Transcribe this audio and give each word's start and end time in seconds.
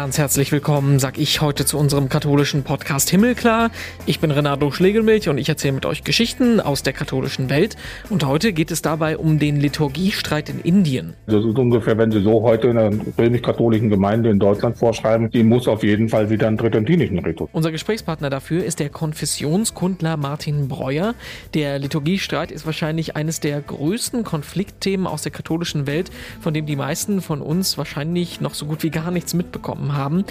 Ganz 0.00 0.16
herzlich 0.16 0.50
willkommen, 0.50 0.98
sag 0.98 1.18
ich 1.18 1.42
heute 1.42 1.66
zu 1.66 1.76
unserem 1.76 2.08
katholischen 2.08 2.62
Podcast 2.62 3.10
Himmelklar. 3.10 3.70
Ich 4.06 4.18
bin 4.18 4.30
Renato 4.30 4.70
Schlegelmilch 4.70 5.28
und 5.28 5.36
ich 5.36 5.50
erzähle 5.50 5.74
mit 5.74 5.84
euch 5.84 6.04
Geschichten 6.04 6.58
aus 6.58 6.82
der 6.82 6.94
katholischen 6.94 7.50
Welt. 7.50 7.76
Und 8.08 8.24
heute 8.24 8.54
geht 8.54 8.70
es 8.70 8.80
dabei 8.80 9.18
um 9.18 9.38
den 9.38 9.60
Liturgiestreit 9.60 10.48
in 10.48 10.60
Indien. 10.60 11.12
Das 11.26 11.44
ist 11.44 11.58
ungefähr, 11.58 11.98
wenn 11.98 12.10
Sie 12.10 12.22
so 12.22 12.40
heute 12.40 12.68
in 12.68 12.78
einer 12.78 12.98
römisch-katholischen 13.18 13.90
Gemeinde 13.90 14.30
in 14.30 14.38
Deutschland 14.38 14.78
vorschreiben, 14.78 15.30
die 15.30 15.42
muss 15.42 15.68
auf 15.68 15.82
jeden 15.82 16.08
Fall 16.08 16.30
wieder 16.30 16.46
einen 16.46 16.56
tridentinischen 16.56 17.18
Ritus. 17.18 17.50
Unser 17.52 17.70
Gesprächspartner 17.70 18.30
dafür 18.30 18.64
ist 18.64 18.80
der 18.80 18.88
Konfessionskundler 18.88 20.16
Martin 20.16 20.68
Breuer. 20.68 21.14
Der 21.52 21.78
Liturgiestreit 21.78 22.52
ist 22.52 22.64
wahrscheinlich 22.64 23.16
eines 23.16 23.40
der 23.40 23.60
größten 23.60 24.24
Konfliktthemen 24.24 25.06
aus 25.06 25.20
der 25.20 25.32
katholischen 25.32 25.86
Welt, 25.86 26.10
von 26.40 26.54
dem 26.54 26.64
die 26.64 26.76
meisten 26.76 27.20
von 27.20 27.42
uns 27.42 27.76
wahrscheinlich 27.76 28.40
noch 28.40 28.54
so 28.54 28.64
gut 28.64 28.82
wie 28.82 28.88
gar 28.88 29.10
nichts 29.10 29.34
mitbekommen 29.34 29.89
bekommen 29.90 29.96
haben. 29.96 30.24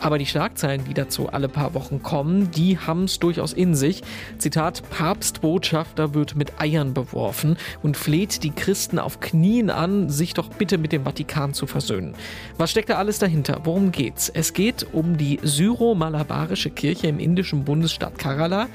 Aber 0.00 0.18
die 0.18 0.26
Schlagzeilen, 0.26 0.84
die 0.84 0.94
dazu 0.94 1.28
alle 1.28 1.48
paar 1.48 1.74
Wochen 1.74 2.02
kommen, 2.02 2.50
die 2.50 2.78
haben 2.78 3.04
es 3.04 3.18
durchaus 3.18 3.52
in 3.52 3.74
sich. 3.74 4.02
Zitat, 4.38 4.82
Papstbotschafter 4.90 6.14
wird 6.14 6.34
mit 6.34 6.60
Eiern 6.60 6.92
beworfen 6.92 7.56
und 7.82 7.96
fleht 7.96 8.42
die 8.42 8.50
Christen 8.50 8.98
auf 8.98 9.20
Knien 9.20 9.70
an, 9.70 10.10
sich 10.10 10.34
doch 10.34 10.48
bitte 10.48 10.78
mit 10.78 10.92
dem 10.92 11.04
Vatikan 11.04 11.54
zu 11.54 11.66
versöhnen. 11.66 12.14
Was 12.58 12.70
steckt 12.70 12.90
da 12.90 12.94
alles 12.94 13.18
dahinter? 13.18 13.60
Worum 13.64 13.92
geht's? 13.92 14.28
Es 14.28 14.52
geht 14.54 14.86
um 14.92 15.16
die 15.16 15.38
syro-malabarische 15.42 16.70
Kirche 16.70 17.06
im 17.06 17.18
indischen 17.20 17.64
Bundesstaat 17.64 18.18
Kerala. 18.18 18.68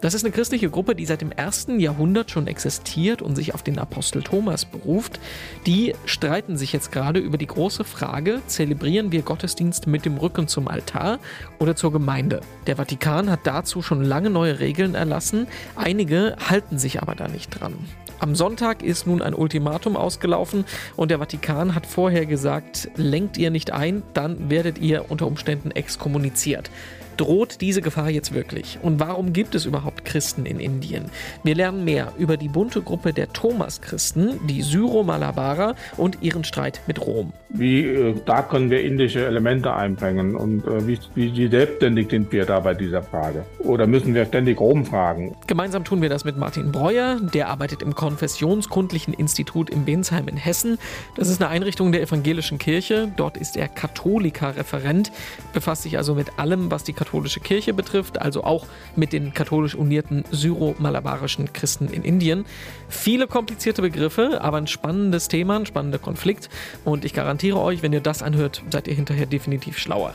Das 0.00 0.12
ist 0.12 0.24
eine 0.24 0.32
christliche 0.32 0.68
Gruppe, 0.68 0.94
die 0.94 1.06
seit 1.06 1.22
dem 1.22 1.32
ersten 1.32 1.80
Jahrhundert 1.80 2.30
schon 2.30 2.46
existiert 2.46 3.22
und 3.22 3.36
sich 3.36 3.54
auf 3.54 3.62
den 3.62 3.78
Apostel 3.78 4.22
Thomas 4.22 4.66
beruft. 4.66 5.18
Die 5.66 5.94
streiten 6.04 6.58
sich 6.58 6.72
jetzt 6.72 6.92
gerade 6.92 7.20
über 7.20 7.38
die 7.38 7.46
große 7.46 7.84
Frage, 7.84 8.42
zelebrieren 8.46 9.12
wir 9.12 9.22
Gottesdienst 9.22 9.83
Gottesdienst 9.84 9.86
mit 9.86 10.04
dem 10.04 10.16
Rücken 10.16 10.48
zum 10.48 10.68
Altar 10.68 11.18
oder 11.58 11.76
zur 11.76 11.92
Gemeinde. 11.92 12.40
Der 12.66 12.76
Vatikan 12.76 13.30
hat 13.30 13.40
dazu 13.44 13.82
schon 13.82 14.02
lange 14.02 14.30
neue 14.30 14.60
Regeln 14.60 14.94
erlassen, 14.94 15.46
einige 15.76 16.36
halten 16.48 16.78
sich 16.78 17.00
aber 17.02 17.14
da 17.14 17.28
nicht 17.28 17.60
dran. 17.60 17.74
Am 18.20 18.34
Sonntag 18.34 18.82
ist 18.82 19.06
nun 19.06 19.20
ein 19.20 19.34
Ultimatum 19.34 19.96
ausgelaufen 19.96 20.64
und 20.96 21.10
der 21.10 21.18
Vatikan 21.18 21.74
hat 21.74 21.86
vorher 21.86 22.26
gesagt, 22.26 22.88
lenkt 22.96 23.36
ihr 23.36 23.50
nicht 23.50 23.72
ein, 23.72 24.02
dann 24.14 24.50
werdet 24.50 24.78
ihr 24.78 25.10
unter 25.10 25.26
Umständen 25.26 25.70
exkommuniziert. 25.70 26.70
Droht 27.16 27.60
diese 27.60 27.80
Gefahr 27.80 28.10
jetzt 28.10 28.34
wirklich? 28.34 28.78
Und 28.82 29.00
warum 29.00 29.32
gibt 29.32 29.54
es 29.54 29.66
überhaupt 29.66 30.04
Christen 30.04 30.46
in 30.46 30.58
Indien? 30.58 31.04
Wir 31.42 31.54
lernen 31.54 31.84
mehr 31.84 32.12
über 32.18 32.36
die 32.36 32.48
bunte 32.48 32.82
Gruppe 32.82 33.12
der 33.12 33.32
Thomas-Christen, 33.32 34.40
die 34.48 34.62
Syro-Malabarer 34.62 35.74
und 35.96 36.22
ihren 36.22 36.44
Streit 36.44 36.80
mit 36.86 37.00
Rom. 37.00 37.32
Wie 37.50 37.84
äh, 37.84 38.14
da 38.26 38.42
können 38.42 38.70
wir 38.70 38.82
indische 38.82 39.24
Elemente 39.24 39.72
einbringen 39.72 40.34
und 40.34 40.66
äh, 40.66 40.86
wie, 40.86 40.98
wie 41.14 41.48
selbstständig 41.48 42.10
sind 42.10 42.32
wir 42.32 42.46
da 42.46 42.58
bei 42.60 42.74
dieser 42.74 43.02
Frage? 43.02 43.44
Oder 43.60 43.86
müssen 43.86 44.14
wir 44.14 44.26
ständig 44.26 44.58
Rom 44.58 44.84
fragen? 44.84 45.36
Gemeinsam 45.46 45.84
tun 45.84 46.02
wir 46.02 46.08
das 46.08 46.24
mit 46.24 46.36
Martin 46.36 46.72
Breuer, 46.72 47.20
der 47.20 47.48
arbeitet 47.48 47.82
im 47.82 47.94
Konfessionskundlichen 47.94 49.14
Institut 49.14 49.70
in 49.70 49.84
Bensheim 49.84 50.26
in 50.26 50.36
Hessen. 50.36 50.78
Das 51.16 51.28
ist 51.28 51.40
eine 51.40 51.50
Einrichtung 51.50 51.92
der 51.92 52.02
evangelischen 52.02 52.58
Kirche. 52.58 53.12
Dort 53.16 53.36
ist 53.36 53.56
er 53.56 53.68
Katholiker-Referent, 53.68 55.12
befasst 55.52 55.82
sich 55.82 55.96
also 55.96 56.14
mit 56.14 56.38
allem, 56.38 56.70
was 56.70 56.82
die 56.82 56.92
katholische 57.04 57.40
Kirche 57.40 57.74
betrifft, 57.74 58.20
also 58.20 58.44
auch 58.44 58.66
mit 58.96 59.12
den 59.12 59.34
katholisch 59.34 59.74
unierten 59.74 60.24
syro-malabarischen 60.30 61.52
Christen 61.52 61.88
in 61.88 62.02
Indien. 62.02 62.46
Viele 62.88 63.26
komplizierte 63.26 63.82
Begriffe, 63.82 64.40
aber 64.40 64.56
ein 64.56 64.66
spannendes 64.66 65.28
Thema, 65.28 65.56
ein 65.56 65.66
spannender 65.66 65.98
Konflikt. 65.98 66.48
Und 66.84 67.04
ich 67.04 67.12
garantiere 67.12 67.60
euch, 67.60 67.82
wenn 67.82 67.92
ihr 67.92 68.00
das 68.00 68.22
anhört, 68.22 68.62
seid 68.70 68.88
ihr 68.88 68.94
hinterher 68.94 69.26
definitiv 69.26 69.78
schlauer. 69.78 70.14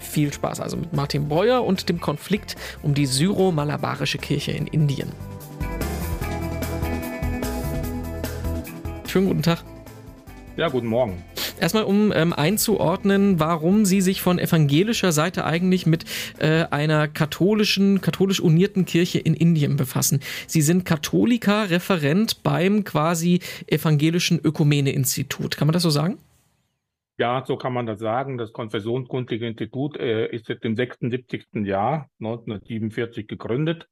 Viel 0.00 0.32
Spaß 0.32 0.60
also 0.60 0.76
mit 0.76 0.92
Martin 0.92 1.28
Breuer 1.28 1.64
und 1.64 1.88
dem 1.88 2.00
Konflikt 2.00 2.54
um 2.82 2.94
die 2.94 3.06
syro-malabarische 3.06 4.18
Kirche 4.18 4.52
in 4.52 4.68
Indien. 4.68 5.10
Schönen 9.06 9.26
guten 9.26 9.42
Tag. 9.42 9.64
Ja, 10.56 10.68
guten 10.68 10.86
Morgen. 10.86 11.22
Erstmal, 11.58 11.84
um 11.84 12.12
ähm, 12.14 12.32
einzuordnen, 12.32 13.40
warum 13.40 13.84
Sie 13.84 14.00
sich 14.00 14.22
von 14.22 14.38
evangelischer 14.38 15.12
Seite 15.12 15.44
eigentlich 15.44 15.86
mit 15.86 16.04
äh, 16.38 16.64
einer 16.70 17.08
katholischen, 17.08 18.00
katholisch 18.00 18.40
unierten 18.40 18.84
Kirche 18.84 19.18
in 19.18 19.34
Indien 19.34 19.76
befassen. 19.76 20.20
Sie 20.46 20.62
sind 20.62 20.84
Katholiker, 20.84 21.70
Referent 21.70 22.42
beim 22.42 22.84
quasi 22.84 23.40
evangelischen 23.66 24.40
Ökumene-Institut. 24.42 25.56
Kann 25.56 25.66
man 25.66 25.72
das 25.72 25.82
so 25.82 25.90
sagen? 25.90 26.18
Ja, 27.18 27.44
so 27.44 27.56
kann 27.56 27.72
man 27.72 27.86
das 27.86 27.98
sagen. 27.98 28.38
Das 28.38 28.52
Konfessionskundliche 28.52 29.46
Institut 29.46 29.96
äh, 29.96 30.28
ist 30.28 30.48
jetzt 30.48 30.64
im 30.64 30.76
76. 30.76 31.46
Jahr 31.64 32.08
1947 32.20 33.26
gegründet, 33.26 33.88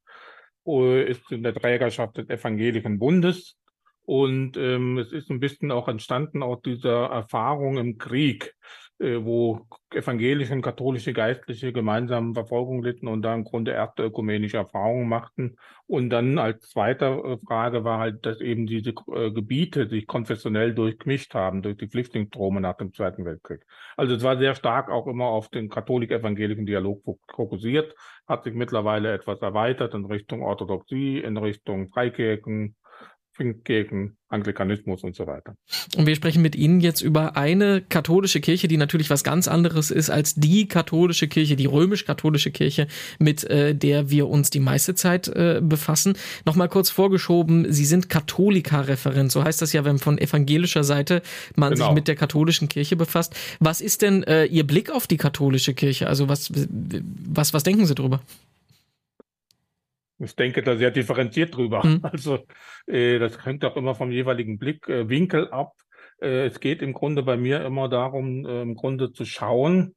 äh, 0.64 1.10
ist 1.10 1.32
in 1.32 1.42
der 1.42 1.54
Trägerschaft 1.54 2.18
des 2.18 2.28
Evangelischen 2.28 3.00
Bundes 3.00 3.56
und 4.06 4.56
ähm, 4.56 4.98
es 4.98 5.12
ist 5.12 5.30
ein 5.30 5.40
bisschen 5.40 5.72
auch 5.72 5.88
entstanden 5.88 6.42
aus 6.42 6.62
dieser 6.62 7.06
Erfahrung 7.06 7.76
im 7.76 7.98
Krieg, 7.98 8.54
äh, 9.00 9.18
wo 9.20 9.66
evangelische 9.92 10.52
und 10.52 10.62
katholische 10.62 11.12
Geistliche 11.12 11.72
gemeinsam 11.72 12.32
Verfolgung 12.32 12.84
litten 12.84 13.08
und 13.08 13.22
da 13.22 13.34
im 13.34 13.42
Grunde 13.42 13.72
erste 13.72 14.04
ökumenische 14.04 14.58
Erfahrungen 14.58 15.08
machten. 15.08 15.56
Und 15.88 16.10
dann 16.10 16.38
als 16.38 16.70
zweite 16.70 17.06
äh, 17.06 17.36
Frage 17.44 17.82
war 17.82 17.98
halt, 17.98 18.24
dass 18.24 18.40
eben 18.40 18.68
diese 18.68 18.94
äh, 19.12 19.32
Gebiete 19.32 19.88
sich 19.88 20.06
konfessionell 20.06 20.72
durchgemischt 20.72 21.34
haben 21.34 21.62
durch 21.62 21.76
die 21.76 21.88
Flüchtlingsstrome 21.88 22.60
nach 22.60 22.76
dem 22.76 22.92
Zweiten 22.92 23.24
Weltkrieg. 23.24 23.66
Also 23.96 24.14
es 24.14 24.22
war 24.22 24.38
sehr 24.38 24.54
stark 24.54 24.88
auch 24.88 25.08
immer 25.08 25.26
auf 25.26 25.48
den 25.48 25.68
katholik-evangelischen 25.68 26.64
Dialog 26.64 27.02
fokussiert, 27.34 27.92
hat 28.28 28.44
sich 28.44 28.54
mittlerweile 28.54 29.12
etwas 29.12 29.42
erweitert 29.42 29.94
in 29.94 30.04
Richtung 30.04 30.42
Orthodoxie, 30.42 31.18
in 31.18 31.36
Richtung 31.36 31.88
Freikirchen, 31.88 32.76
gegen 33.64 34.16
Anglikanismus 34.28 35.04
und 35.04 35.14
so 35.14 35.26
weiter. 35.26 35.56
Und 35.96 36.06
wir 36.06 36.16
sprechen 36.16 36.42
mit 36.42 36.56
Ihnen 36.56 36.80
jetzt 36.80 37.00
über 37.00 37.36
eine 37.36 37.80
katholische 37.80 38.40
Kirche, 38.40 38.66
die 38.66 38.76
natürlich 38.76 39.08
was 39.08 39.22
ganz 39.22 39.46
anderes 39.46 39.90
ist 39.90 40.10
als 40.10 40.34
die 40.34 40.66
katholische 40.66 41.28
Kirche, 41.28 41.54
die 41.54 41.66
römisch-katholische 41.66 42.50
Kirche, 42.50 42.88
mit 43.18 43.44
äh, 43.44 43.74
der 43.74 44.10
wir 44.10 44.28
uns 44.28 44.50
die 44.50 44.60
meiste 44.60 44.94
Zeit 44.94 45.28
äh, 45.28 45.60
befassen. 45.62 46.14
Nochmal 46.44 46.68
kurz 46.68 46.90
vorgeschoben, 46.90 47.72
Sie 47.72 47.84
sind 47.84 48.08
Katholika-Referent, 48.08 49.30
so 49.30 49.44
heißt 49.44 49.62
das 49.62 49.72
ja, 49.72 49.84
wenn 49.84 49.98
von 49.98 50.18
evangelischer 50.18 50.82
Seite 50.82 51.22
man 51.54 51.74
genau. 51.74 51.86
sich 51.86 51.94
mit 51.94 52.08
der 52.08 52.16
katholischen 52.16 52.68
Kirche 52.68 52.96
befasst. 52.96 53.34
Was 53.60 53.80
ist 53.80 54.02
denn 54.02 54.24
äh, 54.24 54.46
Ihr 54.46 54.66
Blick 54.66 54.90
auf 54.90 55.06
die 55.06 55.18
katholische 55.18 55.74
Kirche? 55.74 56.08
Also 56.08 56.28
was, 56.28 56.50
was, 56.52 57.54
was 57.54 57.62
denken 57.62 57.86
Sie 57.86 57.94
darüber? 57.94 58.20
Ich 60.18 60.34
denke 60.34 60.62
da 60.62 60.76
sehr 60.76 60.90
differenziert 60.90 61.56
drüber. 61.56 61.84
Mhm. 61.84 62.00
Also 62.04 62.38
äh, 62.86 63.18
das 63.18 63.44
hängt 63.44 63.64
auch 63.64 63.76
immer 63.76 63.94
vom 63.94 64.10
jeweiligen 64.10 64.58
Blickwinkel 64.58 65.46
äh, 65.46 65.50
ab. 65.50 65.72
Äh, 66.20 66.46
es 66.46 66.60
geht 66.60 66.82
im 66.82 66.92
Grunde 66.92 67.22
bei 67.22 67.36
mir 67.36 67.64
immer 67.64 67.88
darum, 67.88 68.46
äh, 68.46 68.62
im 68.62 68.74
Grunde 68.74 69.12
zu 69.12 69.24
schauen, 69.24 69.94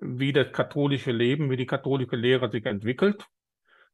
wie 0.00 0.32
das 0.32 0.52
katholische 0.52 1.12
Leben, 1.12 1.50
wie 1.50 1.56
die 1.56 1.66
katholische 1.66 2.16
Lehre 2.16 2.50
sich 2.50 2.66
entwickelt 2.66 3.26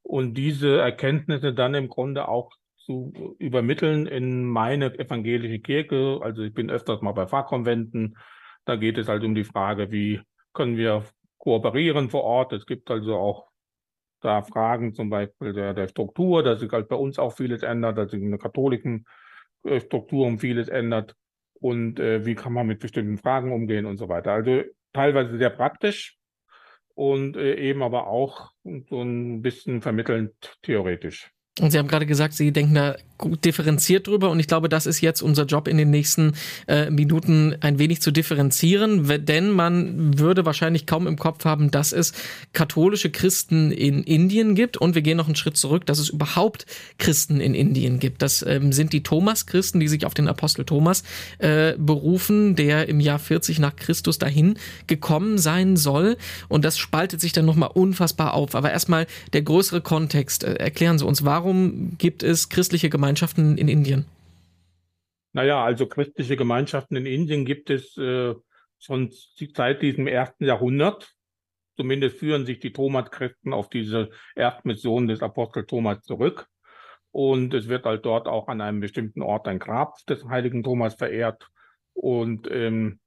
und 0.03 0.35
diese 0.35 0.79
Erkenntnisse 0.79 1.53
dann 1.53 1.75
im 1.75 1.89
Grunde 1.89 2.29
auch 2.29 2.51
zu 2.79 3.13
übermitteln 3.39 4.07
in 4.07 4.45
meine 4.45 4.99
evangelische 4.99 5.61
Kirche. 5.61 6.19
Also 6.23 6.43
ich 6.43 6.55
bin 6.55 6.71
öfters 6.71 7.03
mal 7.03 7.13
bei 7.13 7.27
Pfarrkonventen. 7.27 8.17
Da 8.65 8.77
geht 8.77 8.99
es 8.99 9.09
halt 9.09 9.23
um 9.23 9.35
die 9.35 9.45
Frage, 9.45 9.91
wie 9.91 10.21
können 10.53 10.77
wir 10.77 11.05
kooperieren 11.39 12.11
vor 12.11 12.25
Ort. 12.25 12.53
Es 12.53 12.67
gibt 12.67 12.91
also 12.91 13.17
auch 13.17 13.50
da 14.21 14.43
Fragen 14.43 14.95
zum 14.95 15.11
Beispiel 15.11 15.53
der, 15.53 15.75
der 15.75 15.89
Struktur, 15.89 16.43
dass 16.43 16.61
sich 16.61 16.71
halt 16.71 16.89
bei 16.89 16.97
uns 16.97 17.19
auch 17.19 17.37
vieles 17.37 17.63
ändert, 17.63 17.99
dass 17.99 18.11
sich 18.11 18.23
in 18.23 18.31
der 18.31 18.39
katholischen 18.39 19.07
äh, 19.65 19.81
Struktur 19.81 20.27
um 20.27 20.39
vieles 20.39 20.69
ändert 20.69 21.17
und 21.55 21.99
äh, 22.01 22.25
wie 22.25 22.35
kann 22.35 22.53
man 22.53 22.67
mit 22.67 22.81
bestimmten 22.81 23.19
Fragen 23.19 23.53
umgehen 23.53 23.87
und 23.87 23.97
so 23.97 24.09
weiter. 24.09 24.33
Also 24.33 24.63
teilweise 24.93 25.37
sehr 25.37 25.51
praktisch 25.51 26.17
und 26.95 27.37
äh, 27.37 27.55
eben 27.55 27.83
aber 27.83 28.07
auch 28.07 28.53
so 28.89 29.03
ein 29.03 29.43
bisschen 29.43 29.81
vermittelnd 29.83 30.33
theoretisch. 30.63 31.31
Und 31.59 31.73
Sie 31.73 31.79
haben 31.79 31.89
gerade 31.89 32.07
gesagt, 32.07 32.35
Sie 32.35 32.53
denken 32.53 32.75
da 32.75 32.97
differenziert 33.45 34.07
drüber 34.07 34.31
und 34.31 34.41
ich 34.41 34.47
glaube, 34.47 34.71
das 34.71 34.87
ist 34.87 35.03
jetzt 35.03 35.21
unser 35.21 35.45
Job 35.45 35.69
in 35.69 35.77
den 35.77 35.91
nächsten 35.91 36.33
äh, 36.67 36.91
Minuten 36.91 37.55
ein 37.61 37.79
wenig 37.79 38.01
zu 38.01 38.13
differenzieren, 38.13 39.07
denn 39.27 39.51
man 39.51 40.19
würde 40.19 40.47
wahrscheinlich 40.47 40.87
kaum 40.87 41.07
im 41.07 41.19
Kopf 41.19 41.45
haben, 41.45 41.71
dass 41.71 41.93
es 41.93 42.15
katholische 42.55 43.11
Christen 43.11 43.73
in 43.73 44.03
Indien 44.03 44.55
gibt 44.55 44.79
und 44.79 44.95
wir 44.95 45.03
gehen 45.03 45.19
noch 45.19 45.27
einen 45.27 45.37
Schritt 45.37 45.59
zurück, 45.59 45.85
dass 45.85 45.99
es 45.99 46.09
überhaupt 46.09 46.65
Christen 46.97 47.41
in 47.41 47.55
Indien 47.55 47.99
gibt. 47.99 48.23
Das 48.23 48.43
ähm, 48.47 48.73
sind 48.73 48.95
die 48.95 49.03
Thomas-Christen, 49.03 49.81
die 49.81 49.89
sich 49.89 50.07
auf 50.07 50.15
den 50.15 50.29
Apostel 50.29 50.65
Thomas 50.65 51.03
äh, 51.39 51.75
berufen, 51.77 52.57
der 52.57 52.89
im 52.89 53.01
Jahr 53.01 53.19
40 53.19 53.59
nach 53.59 53.77
Christus 53.77 54.19
dahin 54.19 54.55
gekommen 54.87 55.37
sein 55.37 55.77
soll 55.77 56.17
und 56.49 56.65
das 56.65 56.79
spaltet 56.79 57.21
sich 57.21 57.33
dann 57.33 57.45
nochmal 57.45 57.71
unfassbar 57.75 58.33
auf. 58.33 58.55
Aber 58.55 58.71
erstmal 58.71 59.07
der 59.35 59.43
größere 59.43 59.83
Kontext. 59.83 60.45
Äh, 60.45 60.55
erklären 60.55 60.99
Sie 60.99 61.05
uns, 61.05 61.25
warum 61.25 61.40
warum 61.41 61.97
gibt 61.97 62.23
es 62.23 62.49
christliche 62.49 62.91
Gemeinschaften 62.91 63.57
in 63.57 63.69
Indien? 63.69 64.05
Naja, 65.33 65.65
also 65.65 65.87
christliche 65.87 66.37
Gemeinschaften 66.37 66.97
in 66.97 67.07
Indien 67.07 67.45
gibt 67.45 67.71
es 67.71 67.97
äh, 67.97 68.35
schon 68.79 69.11
seit 69.55 69.81
diesem 69.81 70.07
ersten 70.07 70.45
Jahrhundert. 70.45 71.15
Zumindest 71.77 72.19
führen 72.19 72.45
sich 72.45 72.59
die 72.59 72.73
Thomas-Christen 72.73 73.55
auf 73.55 73.71
diese 73.71 74.11
Erstmission 74.35 75.09
des 75.09 75.23
Apostel 75.23 75.65
Thomas 75.65 76.03
zurück. 76.03 76.47
Und 77.11 77.55
es 77.55 77.69
wird 77.69 77.87
halt 77.87 78.05
dort 78.05 78.29
auch 78.29 78.49
an 78.49 78.61
einem 78.61 78.81
bestimmten 78.81 79.23
Ort 79.23 79.49
ein 79.49 79.59
Grab 79.59 79.97
des 80.07 80.25
heiligen 80.27 80.63
Thomas 80.63 80.95
verehrt. 80.95 81.49
Und 81.95 82.51
ähm, 82.51 83.01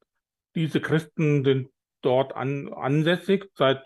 diese 0.56 0.82
Christen 0.82 1.44
sind 1.44 1.70
dort 2.02 2.36
an, 2.36 2.74
ansässig 2.74 3.46
seit 3.56 3.86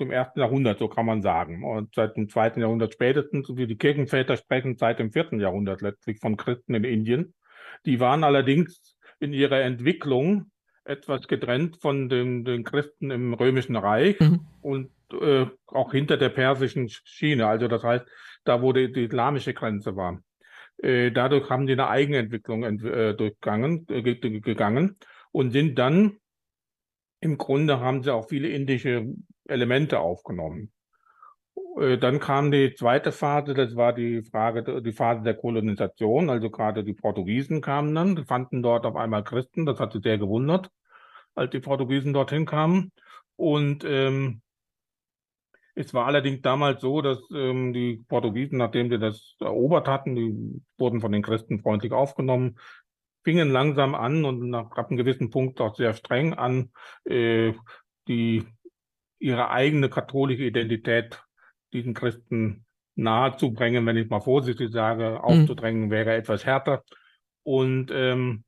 dem 0.00 0.10
ersten 0.10 0.40
Jahrhundert, 0.40 0.78
so 0.78 0.88
kann 0.88 1.06
man 1.06 1.22
sagen. 1.22 1.64
Und 1.64 1.94
seit 1.94 2.16
dem 2.16 2.28
zweiten 2.28 2.60
Jahrhundert 2.60 2.92
spätestens, 2.92 3.48
wie 3.56 3.66
die 3.66 3.76
Kirchenväter 3.76 4.36
sprechen, 4.36 4.76
seit 4.76 4.98
dem 4.98 5.12
vierten 5.12 5.40
Jahrhundert 5.40 5.82
letztlich 5.82 6.18
von 6.18 6.36
Christen 6.36 6.74
in 6.74 6.84
Indien. 6.84 7.34
Die 7.86 8.00
waren 8.00 8.24
allerdings 8.24 8.96
in 9.20 9.32
ihrer 9.32 9.60
Entwicklung 9.60 10.50
etwas 10.84 11.28
getrennt 11.28 11.76
von 11.80 12.08
den, 12.08 12.44
den 12.44 12.64
Christen 12.64 13.10
im 13.10 13.34
Römischen 13.34 13.76
Reich 13.76 14.18
mhm. 14.18 14.40
und 14.62 14.90
äh, 15.12 15.46
auch 15.66 15.92
hinter 15.92 16.16
der 16.16 16.30
persischen 16.30 16.88
Schiene. 16.88 17.46
Also 17.46 17.68
das 17.68 17.82
heißt, 17.82 18.06
da 18.44 18.62
wo 18.62 18.72
die, 18.72 18.90
die 18.92 19.04
islamische 19.04 19.54
Grenze 19.54 19.96
war. 19.96 20.20
Äh, 20.78 21.10
dadurch 21.12 21.50
haben 21.50 21.66
die 21.66 21.74
eine 21.74 21.88
Eigenentwicklung 21.88 22.64
äh, 22.64 23.14
durchgangen, 23.14 23.86
äh, 23.88 24.02
gegangen 24.02 24.96
und 25.30 25.50
sind 25.50 25.78
dann 25.78 26.16
im 27.20 27.38
Grunde 27.38 27.80
haben 27.80 28.02
sie 28.02 28.12
auch 28.12 28.28
viele 28.28 28.48
indische 28.48 29.06
Elemente 29.46 30.00
aufgenommen. 30.00 30.72
Äh, 31.78 31.98
dann 31.98 32.20
kam 32.20 32.50
die 32.50 32.74
zweite 32.74 33.12
Phase, 33.12 33.54
das 33.54 33.76
war 33.76 33.92
die 33.92 34.22
Frage, 34.22 34.82
die 34.82 34.92
Phase 34.92 35.22
der 35.22 35.34
Kolonisation. 35.34 36.30
Also 36.30 36.50
gerade 36.50 36.84
die 36.84 36.94
Portugiesen 36.94 37.60
kamen 37.60 37.94
dann, 37.94 38.16
die 38.16 38.24
fanden 38.24 38.62
dort 38.62 38.86
auf 38.86 38.96
einmal 38.96 39.24
Christen. 39.24 39.66
Das 39.66 39.78
hat 39.80 39.92
sie 39.92 40.00
sehr 40.00 40.18
gewundert, 40.18 40.70
als 41.34 41.50
die 41.50 41.60
Portugiesen 41.60 42.12
dorthin 42.12 42.46
kamen. 42.46 42.92
Und 43.36 43.84
ähm, 43.84 44.42
es 45.74 45.94
war 45.94 46.06
allerdings 46.06 46.42
damals 46.42 46.80
so, 46.80 47.00
dass 47.00 47.18
ähm, 47.32 47.72
die 47.72 48.04
Portugiesen, 48.08 48.58
nachdem 48.58 48.90
sie 48.90 48.98
das 48.98 49.36
erobert 49.40 49.88
hatten, 49.88 50.14
die 50.14 50.62
wurden 50.78 51.00
von 51.00 51.12
den 51.12 51.22
Christen 51.22 51.60
freundlich 51.60 51.92
aufgenommen, 51.92 52.58
fingen 53.22 53.50
langsam 53.50 53.94
an 53.94 54.24
und 54.24 54.48
nach 54.48 54.70
ab 54.72 54.88
einem 54.88 54.96
gewissen 54.96 55.30
Punkt 55.30 55.60
auch 55.60 55.76
sehr 55.76 55.94
streng 55.94 56.34
an, 56.34 56.70
äh, 57.04 57.52
die 58.08 58.44
ihre 59.18 59.50
eigene 59.50 59.88
katholische 59.90 60.44
Identität 60.44 61.22
diesen 61.72 61.94
Christen 61.94 62.64
nahezubringen, 62.96 63.86
wenn 63.86 63.96
ich 63.96 64.08
mal 64.08 64.20
vorsichtig 64.20 64.70
sage, 64.72 65.10
mhm. 65.10 65.16
aufzudrängen 65.18 65.90
wäre 65.90 66.14
etwas 66.14 66.44
härter. 66.44 66.82
Und 67.42 67.90
ähm, 67.92 68.44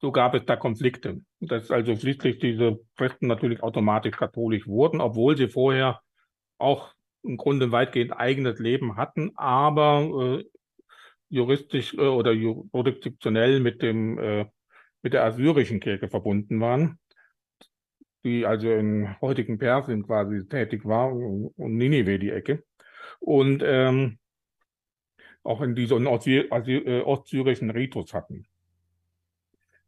so 0.00 0.12
gab 0.12 0.34
es 0.34 0.44
da 0.44 0.56
Konflikte. 0.56 1.20
Dass 1.40 1.70
also 1.70 1.96
schließlich 1.96 2.38
diese 2.38 2.78
Christen 2.96 3.26
natürlich 3.26 3.62
automatisch 3.62 4.16
katholisch 4.16 4.66
wurden, 4.66 5.00
obwohl 5.00 5.36
sie 5.36 5.48
vorher 5.48 6.00
auch 6.58 6.92
im 7.22 7.36
Grunde 7.36 7.72
weitgehend 7.72 8.12
eigenes 8.12 8.58
Leben 8.58 8.96
hatten, 8.96 9.32
aber 9.34 10.40
äh, 10.40 10.44
juristisch 11.34 11.94
äh, 11.94 12.00
oder 12.00 12.32
jurisdiktionell 12.32 13.60
mit 13.60 13.82
dem 13.82 14.18
äh, 14.18 14.46
mit 15.02 15.12
der 15.12 15.24
assyrischen 15.24 15.80
Kirche 15.80 16.08
verbunden 16.08 16.60
waren, 16.60 16.98
die 18.24 18.46
also 18.46 18.70
in 18.70 19.20
heutigen 19.20 19.58
Persien 19.58 20.04
quasi 20.04 20.46
tätig 20.48 20.86
war 20.86 21.12
und 21.12 21.76
Ninive 21.76 22.18
die 22.18 22.30
Ecke. 22.30 22.64
Und 23.20 23.62
ähm, 23.62 24.18
auch 25.42 25.60
in 25.60 25.74
diesem 25.74 26.06
äh, 26.06 27.00
ostsyrischen 27.02 27.70
Ritus 27.70 28.14
hatten 28.14 28.46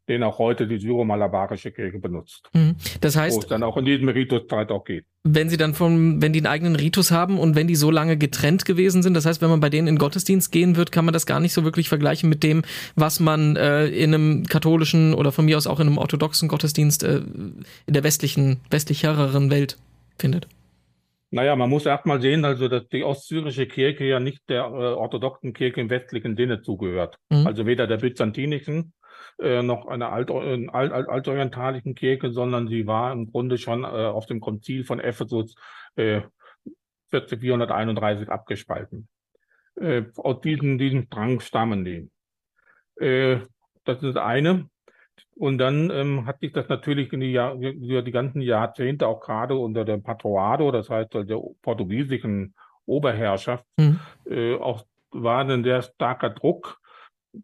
den 0.09 0.23
auch 0.23 0.39
heute 0.39 0.67
die 0.67 0.79
syro-malabarische 0.79 1.73
Kirche 1.73 1.99
benutzt. 1.99 2.49
Mhm. 2.53 2.77
Das 3.01 3.17
heißt, 3.17 3.37
wo 3.37 3.41
es 3.41 3.47
dann 3.47 3.63
auch 3.63 3.77
in 3.77 3.85
diesem 3.85 4.09
Rituszeit 4.09 4.71
auch 4.71 4.85
geht. 4.85 5.05
Wenn 5.25 5.49
sie 5.49 5.57
dann 5.57 5.75
vom, 5.75 6.23
wenn 6.23 6.33
die 6.33 6.39
einen 6.39 6.47
eigenen 6.47 6.77
Ritus 6.77 7.11
haben 7.11 7.39
und 7.39 7.57
wenn 7.57 7.67
die 7.67 7.75
so 7.75 7.91
lange 7.91 8.17
getrennt 8.17 8.65
gewesen 8.65 9.03
sind, 9.03 9.15
das 9.15 9.27
heißt, 9.27 9.43
wenn 9.43 9.51
man 9.51 9.61
bei 9.61 9.71
denen 9.71 9.89
in 9.89 9.99
Gottesdienst 9.99 10.53
gehen 10.53 10.77
wird, 10.77 10.93
kann 10.93 11.05
man 11.05 11.13
das 11.13 11.27
gar 11.27 11.41
nicht 11.41 11.53
so 11.53 11.65
wirklich 11.65 11.89
vergleichen 11.89 12.29
mit 12.29 12.43
dem, 12.43 12.63
was 12.95 13.19
man 13.19 13.57
äh, 13.57 13.87
in 13.89 14.15
einem 14.15 14.47
katholischen 14.47 15.15
oder 15.15 15.33
von 15.33 15.45
mir 15.45 15.57
aus 15.57 15.67
auch 15.67 15.81
in 15.81 15.89
einem 15.89 15.99
orthodoxen 15.99 16.49
Gottesdienst 16.49 17.03
äh, 17.03 17.17
in 17.87 17.95
der 17.95 18.05
westlichen, 18.05 18.61
westlicheren 18.71 19.51
Welt 19.51 19.77
findet. 20.19 20.47
Naja, 21.31 21.57
man 21.57 21.69
muss 21.69 21.87
erst 21.87 22.07
mal 22.07 22.21
sehen, 22.21 22.45
also 22.45 22.69
dass 22.69 22.89
die 22.89 23.03
ostsyrische 23.03 23.67
Kirche 23.67 24.05
ja 24.05 24.21
nicht 24.21 24.49
der 24.49 24.63
äh, 24.63 24.95
orthodoxen 24.95 25.53
Kirche 25.53 25.81
im 25.81 25.91
westlichen 25.91 26.37
Sinne 26.37 26.63
zugehört. 26.63 27.19
Mhm. 27.31 27.47
Also 27.47 27.67
weder 27.67 27.87
der 27.87 27.97
byzantinischen 27.97 28.93
äh, 29.39 29.63
noch 29.63 29.87
einer 29.87 30.13
alt, 30.13 30.31
alt, 30.31 30.73
alt, 30.73 31.09
altorientalischen 31.09 31.95
Kirche, 31.95 32.31
sondern 32.31 32.69
sie 32.69 32.87
war 32.87 33.13
im 33.13 33.31
Grunde 33.31 33.59
schon 33.59 33.85
äh, 33.85 33.87
auf 33.87 34.27
dem 34.27 34.41
Konzil 34.41 34.85
von 34.85 35.01
Ephesus 35.01 35.55
äh, 35.97 36.23
4431 37.11 38.29
abgespalten. 38.29 39.09
Äh, 39.81 40.05
aus 40.17 40.41
diesem, 40.41 40.79
diesem 40.79 41.05
Strang 41.05 41.41
stammen 41.41 41.85
die. 41.85 42.11
Äh, 42.97 43.41
das 43.85 44.03
ist 44.03 44.17
eine. 44.17 44.69
Und 45.35 45.59
dann 45.59 45.91
ähm, 45.91 46.27
hat 46.27 46.41
sich 46.41 46.53
das 46.53 46.69
natürlich 46.69 47.13
in 47.13 47.21
die, 47.21 47.33
Jahr, 47.33 47.57
die 47.57 48.11
ganzen 48.11 48.41
Jahrzehnte 48.41 49.07
auch 49.07 49.21
gerade 49.21 49.55
unter 49.55 49.85
dem 49.85 50.03
Patroado, 50.03 50.71
das 50.73 50.89
heißt 50.89 51.13
der 51.15 51.41
portugiesischen 51.63 52.55
Oberherrschaft, 52.87 53.67
mhm. 53.77 54.01
äh, 54.27 54.55
auch 54.55 54.85
war 55.11 55.47
ein 55.47 55.65
sehr 55.65 55.83
starker 55.83 56.31
Druck 56.31 56.81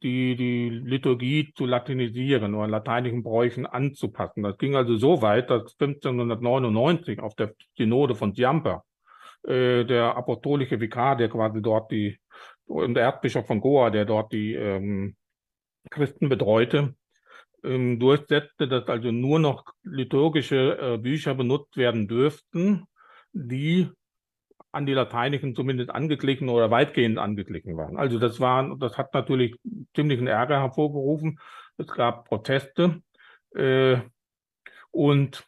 die, 0.00 0.36
die 0.36 0.70
Liturgie 0.70 1.52
zu 1.54 1.66
latinisieren 1.66 2.54
oder 2.54 2.68
lateinischen 2.68 3.22
Bräuchen 3.22 3.66
anzupassen. 3.66 4.42
Das 4.42 4.56
ging 4.58 4.74
also 4.74 4.96
so 4.96 5.22
weit, 5.22 5.50
dass 5.50 5.76
1599 5.78 7.20
auf 7.20 7.34
der 7.34 7.54
Synode 7.76 8.14
von 8.14 8.34
Ciampa 8.34 8.84
äh, 9.42 9.84
der 9.84 10.16
apostolische 10.16 10.80
Vikar, 10.80 11.16
der 11.16 11.28
quasi 11.28 11.60
dort 11.60 11.90
die, 11.90 12.18
und 12.64 12.94
der 12.94 13.04
Erzbischof 13.04 13.46
von 13.46 13.60
Goa, 13.60 13.90
der 13.90 14.04
dort 14.04 14.32
die 14.32 14.54
ähm, 14.54 15.16
Christen 15.90 16.28
betreute, 16.28 16.94
ähm, 17.64 17.98
durchsetzte, 17.98 18.68
dass 18.68 18.88
also 18.88 19.10
nur 19.10 19.38
noch 19.38 19.64
liturgische 19.82 20.78
äh, 20.78 20.98
Bücher 20.98 21.34
benutzt 21.34 21.76
werden 21.76 22.08
dürften, 22.08 22.86
die 23.32 23.90
an 24.72 24.86
die 24.86 24.94
lateinischen 24.94 25.54
zumindest 25.54 25.90
angeglichen 25.90 26.48
oder 26.48 26.70
weitgehend 26.70 27.18
angeglichen 27.18 27.76
waren. 27.76 27.96
Also 27.96 28.18
das 28.18 28.40
war, 28.40 28.76
das 28.78 28.96
hat 28.96 29.12
natürlich 29.14 29.56
ziemlichen 29.94 30.26
Ärger 30.26 30.60
hervorgerufen. 30.60 31.38
Es 31.76 31.86
gab 31.88 32.26
Proteste 32.26 33.02
äh, 33.54 33.98
und 34.90 35.44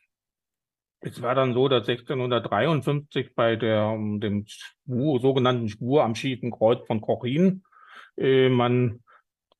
es 1.00 1.20
war 1.20 1.34
dann 1.34 1.52
so, 1.52 1.68
dass 1.68 1.88
1653 1.88 3.34
bei 3.34 3.56
der, 3.56 3.94
dem 3.96 4.44
Spur, 4.46 5.20
sogenannten 5.20 5.68
Spur 5.68 6.04
am 6.04 6.14
schiefen 6.14 6.50
Kreuz 6.50 6.86
von 6.86 7.00
Cochin 7.00 7.62
äh, 8.16 8.48
man 8.48 9.02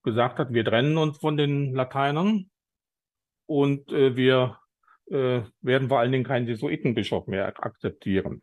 gesagt 0.03 0.39
hat, 0.39 0.53
wir 0.53 0.65
trennen 0.65 0.97
uns 0.97 1.19
von 1.19 1.37
den 1.37 1.75
Lateinern 1.75 2.51
und 3.47 3.91
äh, 3.93 4.17
wir 4.17 4.59
äh, 5.07 5.43
werden 5.61 5.89
vor 5.89 6.01
allen 6.01 6.13
Dingen 6.13 6.25
keinen 6.25 6.47
Jesuitenbischof 6.47 7.27
mehr 7.27 7.47
akzeptieren. 7.47 8.43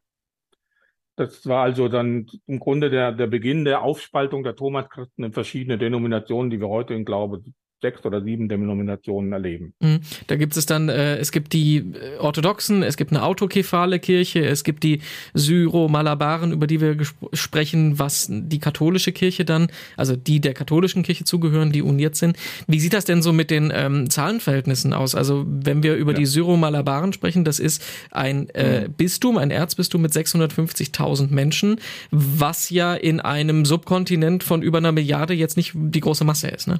Das 1.15 1.45
war 1.45 1.63
also 1.63 1.87
dann 1.87 2.27
im 2.47 2.59
Grunde 2.59 2.89
der, 2.89 3.11
der 3.11 3.27
Beginn 3.27 3.65
der 3.65 3.81
Aufspaltung 3.83 4.43
der 4.43 4.55
Thomaschristen 4.55 5.23
in 5.23 5.33
verschiedene 5.33 5.77
Denominationen, 5.77 6.49
die 6.49 6.59
wir 6.59 6.69
heute 6.69 6.93
in 6.93 7.05
Glaube 7.05 7.43
sechs 7.81 8.05
oder 8.05 8.21
sieben 8.21 8.47
Denominationen 8.47 9.33
erleben. 9.33 9.73
Mhm. 9.79 9.99
Da 10.27 10.35
gibt 10.35 10.55
es 10.55 10.65
dann, 10.65 10.89
äh, 10.89 11.17
es 11.17 11.31
gibt 11.31 11.53
die 11.53 11.77
äh, 11.77 12.17
orthodoxen, 12.19 12.83
es 12.83 12.97
gibt 12.97 13.11
eine 13.11 13.23
autokephale 13.23 13.99
Kirche, 13.99 14.45
es 14.45 14.63
gibt 14.63 14.83
die 14.83 15.01
Syro-Malabaren, 15.33 16.51
über 16.51 16.67
die 16.67 16.79
wir 16.79 16.97
sprechen, 17.33 17.99
was 17.99 18.27
die 18.29 18.59
katholische 18.59 19.11
Kirche 19.11 19.45
dann, 19.45 19.67
also 19.97 20.15
die 20.15 20.39
der 20.39 20.53
katholischen 20.53 21.03
Kirche 21.03 21.23
zugehören, 21.23 21.71
die 21.71 21.81
uniert 21.81 22.15
sind. 22.15 22.37
Wie 22.67 22.79
sieht 22.79 22.93
das 22.93 23.05
denn 23.05 23.21
so 23.21 23.33
mit 23.33 23.51
den 23.51 23.71
ähm, 23.73 24.09
Zahlenverhältnissen 24.09 24.93
aus? 24.93 25.15
Also 25.15 25.45
wenn 25.47 25.83
wir 25.83 25.95
über 25.95 26.11
ja. 26.11 26.19
die 26.19 26.25
Syro-Malabaren 26.25 27.13
sprechen, 27.13 27.43
das 27.43 27.59
ist 27.59 27.83
ein 28.11 28.49
äh, 28.49 28.87
mhm. 28.87 28.93
Bistum, 28.93 29.37
ein 29.37 29.51
Erzbistum 29.51 30.01
mit 30.01 30.11
650.000 30.11 31.31
Menschen, 31.31 31.77
was 32.11 32.69
ja 32.69 32.93
in 32.93 33.19
einem 33.19 33.65
Subkontinent 33.65 34.43
von 34.43 34.61
über 34.61 34.77
einer 34.77 34.91
Milliarde 34.91 35.33
jetzt 35.33 35.57
nicht 35.57 35.73
die 35.75 35.99
große 35.99 36.23
Masse 36.23 36.49
ist, 36.49 36.67
ne? 36.67 36.79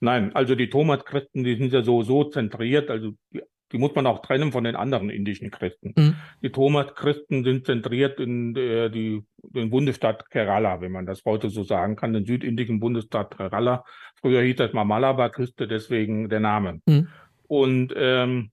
Nein, 0.00 0.34
also 0.34 0.54
die 0.54 0.68
Thomas-Christen, 0.68 1.44
die 1.44 1.56
sind 1.56 1.72
ja 1.72 1.82
so, 1.82 2.02
so 2.02 2.24
zentriert, 2.24 2.90
also 2.90 3.12
die, 3.32 3.42
die 3.72 3.78
muss 3.78 3.94
man 3.94 4.06
auch 4.06 4.20
trennen 4.20 4.52
von 4.52 4.64
den 4.64 4.76
anderen 4.76 5.10
indischen 5.10 5.50
Christen. 5.50 5.92
Mhm. 5.96 6.14
Die 6.42 6.50
Thomas-Christen 6.50 7.42
sind 7.44 7.66
zentriert 7.66 8.20
in 8.20 8.54
der, 8.54 8.90
die, 8.90 9.22
den 9.42 9.70
Bundesstaat 9.70 10.30
Kerala, 10.30 10.80
wenn 10.80 10.92
man 10.92 11.06
das 11.06 11.24
heute 11.24 11.50
so 11.50 11.64
sagen 11.64 11.96
kann, 11.96 12.12
den 12.12 12.26
südindischen 12.26 12.78
Bundesstaat 12.78 13.36
Kerala. 13.36 13.84
Früher 14.20 14.42
hieß 14.42 14.56
das 14.56 14.72
mal 14.72 14.84
Malabar-Küste, 14.84 15.66
deswegen 15.66 16.28
der 16.28 16.40
Name. 16.40 16.80
Mhm. 16.86 17.08
Und 17.48 17.92
ähm, 17.96 18.50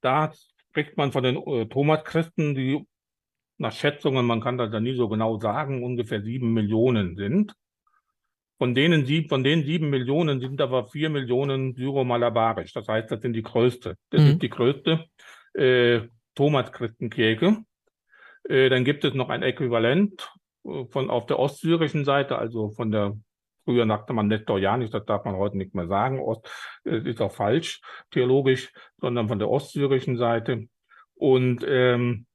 da 0.00 0.32
spricht 0.68 0.96
man 0.96 1.12
von 1.12 1.22
den 1.22 1.36
äh, 1.36 1.66
Thomas-Christen, 1.66 2.54
die 2.54 2.86
nach 3.58 3.72
Schätzungen, 3.72 4.24
man 4.24 4.40
kann 4.40 4.56
das 4.56 4.72
ja 4.72 4.80
nie 4.80 4.94
so 4.94 5.08
genau 5.08 5.38
sagen, 5.38 5.84
ungefähr 5.84 6.22
sieben 6.22 6.54
Millionen 6.54 7.16
sind. 7.16 7.52
Von 8.60 8.74
denen 8.74 9.06
sieben, 9.06 9.26
von 9.30 9.42
den 9.42 9.64
sieben 9.64 9.88
Millionen 9.88 10.38
sind 10.38 10.60
aber 10.60 10.86
vier 10.86 11.08
Millionen 11.08 11.74
syro-malabarisch. 11.74 12.74
Das 12.74 12.86
heißt, 12.86 13.10
das 13.10 13.22
sind 13.22 13.32
die 13.32 13.42
größte. 13.42 13.96
Das 14.10 14.20
mhm. 14.20 14.26
ist 14.32 14.42
die 14.42 14.50
größte 14.50 15.06
äh, 15.54 16.00
Thomas-Christenkirche. 16.34 17.56
Äh, 18.46 18.68
dann 18.68 18.84
gibt 18.84 19.06
es 19.06 19.14
noch 19.14 19.30
ein 19.30 19.42
Äquivalent 19.42 20.30
äh, 20.66 20.84
von 20.90 21.08
auf 21.08 21.24
der 21.24 21.38
ostsyrischen 21.38 22.04
Seite, 22.04 22.36
also 22.36 22.68
von 22.72 22.90
der 22.90 23.16
Früher 23.64 23.86
nannte 23.86 24.12
man 24.12 24.28
Nestorianisch, 24.28 24.90
das 24.90 25.06
darf 25.06 25.24
man 25.24 25.36
heute 25.36 25.56
nicht 25.56 25.74
mehr 25.74 25.86
sagen. 25.86 26.20
Ost, 26.20 26.46
äh, 26.84 26.98
ist 26.98 27.22
auch 27.22 27.32
falsch 27.32 27.80
theologisch, 28.10 28.70
sondern 28.98 29.28
von 29.28 29.38
der 29.38 29.48
ostsyrischen 29.48 30.18
Seite. 30.18 30.66
Und 31.14 31.64
ähm, 31.66 32.26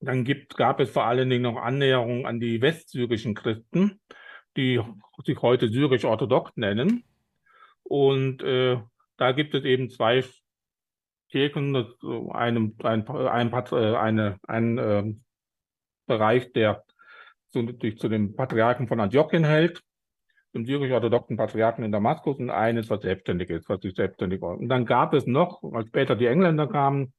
dann 0.00 0.24
gibt, 0.24 0.58
gab 0.58 0.80
es 0.80 0.90
vor 0.90 1.06
allen 1.06 1.30
Dingen 1.30 1.42
noch 1.42 1.56
Annäherungen 1.56 2.26
an 2.26 2.38
die 2.38 2.60
westsyrischen 2.60 3.34
Christen, 3.34 3.98
die 4.56 4.80
sich 5.24 5.40
heute 5.42 5.68
syrisch-orthodox 5.68 6.52
nennen. 6.56 7.04
Und 7.82 8.42
äh, 8.42 8.78
da 9.16 9.32
gibt 9.32 9.54
es 9.54 9.64
eben 9.64 9.90
zwei 9.90 10.24
Kirchen, 11.30 11.76
einem, 12.32 12.76
ein, 12.82 13.08
ein, 13.08 13.52
äh, 13.52 13.96
eine, 13.96 14.38
ein 14.46 14.78
äh, 14.78 15.14
Bereich, 16.06 16.52
der 16.52 16.84
zu, 17.50 17.66
zu 17.66 18.08
dem 18.08 18.34
Patriarchen 18.34 18.88
von 18.88 19.00
Antiochien 19.00 19.44
hält, 19.44 19.82
dem 20.54 20.64
syrisch-orthodoxen 20.64 21.36
Patriarchen 21.36 21.84
in 21.84 21.92
Damaskus 21.92 22.38
und 22.38 22.50
eines, 22.50 22.90
was 22.90 23.02
selbstständig 23.02 23.50
ist, 23.50 23.68
was 23.68 23.80
sich 23.80 23.94
selbstständig 23.94 24.40
war. 24.40 24.56
Und 24.58 24.68
dann 24.68 24.86
gab 24.86 25.14
es 25.14 25.26
noch, 25.26 25.62
als 25.72 25.88
später 25.88 26.16
die 26.16 26.26
Engländer 26.26 26.66
kamen, 26.66 27.12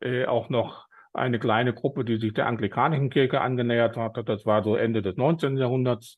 äh, 0.00 0.24
auch 0.24 0.48
noch 0.48 0.86
eine 1.12 1.38
kleine 1.38 1.74
Gruppe, 1.74 2.04
die 2.04 2.18
sich 2.18 2.32
der 2.32 2.46
anglikanischen 2.46 3.10
Kirche 3.10 3.40
angenähert 3.40 3.96
hatte. 3.96 4.22
Das 4.24 4.46
war 4.46 4.62
so 4.62 4.76
Ende 4.76 5.02
des 5.02 5.16
19. 5.16 5.56
Jahrhunderts. 5.56 6.16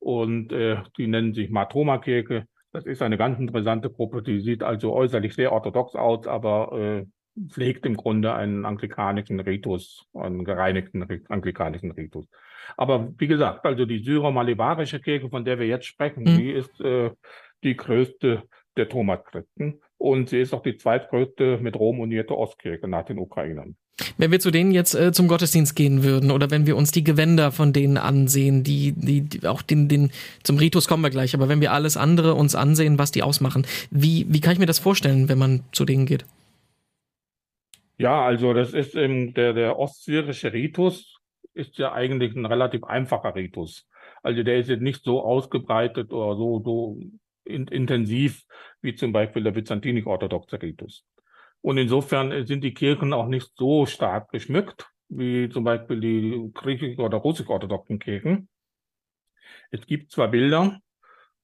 Und 0.00 0.52
äh, 0.52 0.78
die 0.96 1.06
nennen 1.06 1.34
sich 1.34 1.50
Matoma-Kirche. 1.50 2.46
Das 2.72 2.86
ist 2.86 3.02
eine 3.02 3.18
ganz 3.18 3.38
interessante 3.38 3.90
Gruppe, 3.90 4.22
die 4.22 4.40
sieht 4.40 4.62
also 4.62 4.92
äußerlich 4.92 5.34
sehr 5.34 5.52
orthodox 5.52 5.94
aus, 5.94 6.26
aber 6.26 6.72
äh, 6.78 7.06
pflegt 7.48 7.86
im 7.86 7.96
Grunde 7.96 8.34
einen 8.34 8.64
anglikanischen 8.64 9.40
Ritus, 9.40 10.06
einen 10.14 10.44
gereinigten 10.44 11.06
anglikanischen 11.28 11.90
Ritus. 11.92 12.26
Aber 12.76 13.12
wie 13.18 13.26
gesagt, 13.26 13.64
also 13.64 13.86
die 13.86 14.02
syro-malibarische 14.02 15.00
Kirche, 15.00 15.28
von 15.28 15.44
der 15.44 15.58
wir 15.58 15.66
jetzt 15.66 15.86
sprechen, 15.86 16.24
mhm. 16.24 16.36
die 16.36 16.50
ist 16.50 16.80
äh, 16.80 17.10
die 17.62 17.76
größte 17.76 18.42
der 18.76 18.88
Thomas-Christen 18.88 19.80
und 19.98 20.28
sie 20.28 20.40
ist 20.40 20.54
auch 20.54 20.62
die 20.62 20.76
zweitgrößte 20.76 21.58
mit 21.58 21.76
Rom 21.76 22.00
unierte 22.00 22.36
Ostkirche 22.36 22.88
nach 22.88 23.04
den 23.04 23.18
Ukrainern. 23.18 23.76
Wenn 24.18 24.30
wir 24.30 24.40
zu 24.40 24.50
denen 24.50 24.72
jetzt 24.72 24.94
äh, 24.94 25.12
zum 25.12 25.28
Gottesdienst 25.28 25.76
gehen 25.76 26.02
würden 26.02 26.30
oder 26.30 26.50
wenn 26.50 26.66
wir 26.66 26.76
uns 26.76 26.90
die 26.90 27.04
Gewänder 27.04 27.52
von 27.52 27.72
denen 27.72 27.96
ansehen, 27.96 28.64
die, 28.64 28.92
die, 28.92 29.22
die 29.22 29.46
auch 29.46 29.62
den, 29.62 29.88
den, 29.88 30.10
zum 30.42 30.58
Ritus 30.58 30.88
kommen 30.88 31.02
wir 31.02 31.10
gleich, 31.10 31.34
aber 31.34 31.48
wenn 31.48 31.60
wir 31.60 31.72
alles 31.72 31.96
andere 31.96 32.34
uns 32.34 32.54
ansehen, 32.54 32.98
was 32.98 33.10
die 33.10 33.22
ausmachen, 33.22 33.66
wie, 33.90 34.26
wie 34.28 34.40
kann 34.40 34.52
ich 34.52 34.58
mir 34.58 34.66
das 34.66 34.78
vorstellen, 34.78 35.28
wenn 35.28 35.38
man 35.38 35.60
zu 35.72 35.84
denen 35.84 36.06
geht? 36.06 36.24
Ja, 37.98 38.22
also 38.22 38.54
das 38.54 38.72
ist 38.72 38.94
ähm, 38.94 39.34
der, 39.34 39.52
der 39.52 39.78
ostsyrische 39.78 40.52
Ritus 40.52 41.20
ist 41.52 41.76
ja 41.78 41.92
eigentlich 41.92 42.34
ein 42.34 42.46
relativ 42.46 42.84
einfacher 42.84 43.34
Ritus. 43.34 43.86
Also 44.22 44.42
der 44.42 44.58
ist 44.58 44.68
jetzt 44.68 44.82
nicht 44.82 45.04
so 45.04 45.22
ausgebreitet 45.22 46.12
oder 46.12 46.36
so, 46.36 46.62
so 46.62 46.98
in, 47.44 47.66
intensiv 47.66 48.44
wie 48.80 48.94
zum 48.94 49.12
Beispiel 49.12 49.42
der 49.42 49.50
byzantinisch-orthodoxe 49.50 50.60
Ritus. 50.62 51.04
Und 51.62 51.78
insofern 51.78 52.46
sind 52.46 52.64
die 52.64 52.74
Kirchen 52.74 53.12
auch 53.12 53.26
nicht 53.26 53.52
so 53.56 53.86
stark 53.86 54.30
geschmückt 54.30 54.90
wie 55.10 55.48
zum 55.48 55.64
Beispiel 55.64 56.00
die 56.00 56.50
griechisch- 56.54 56.98
oder 56.98 57.18
russisch-orthodoxen 57.18 57.98
Kirchen. 57.98 58.48
Es 59.70 59.84
gibt 59.86 60.12
zwar 60.12 60.28
Bilder 60.28 60.80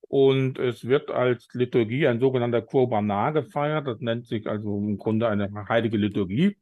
und 0.02 0.58
es 0.58 0.86
wird 0.86 1.10
als 1.10 1.48
Liturgie 1.52 2.06
ein 2.06 2.20
sogenannter 2.20 2.62
Kurbanar 2.62 3.32
gefeiert. 3.32 3.86
Das 3.88 4.00
nennt 4.00 4.26
sich 4.26 4.46
also 4.46 4.78
im 4.78 4.98
Grunde 4.98 5.28
eine 5.28 5.50
heilige 5.68 5.96
Liturgie. 5.96 6.56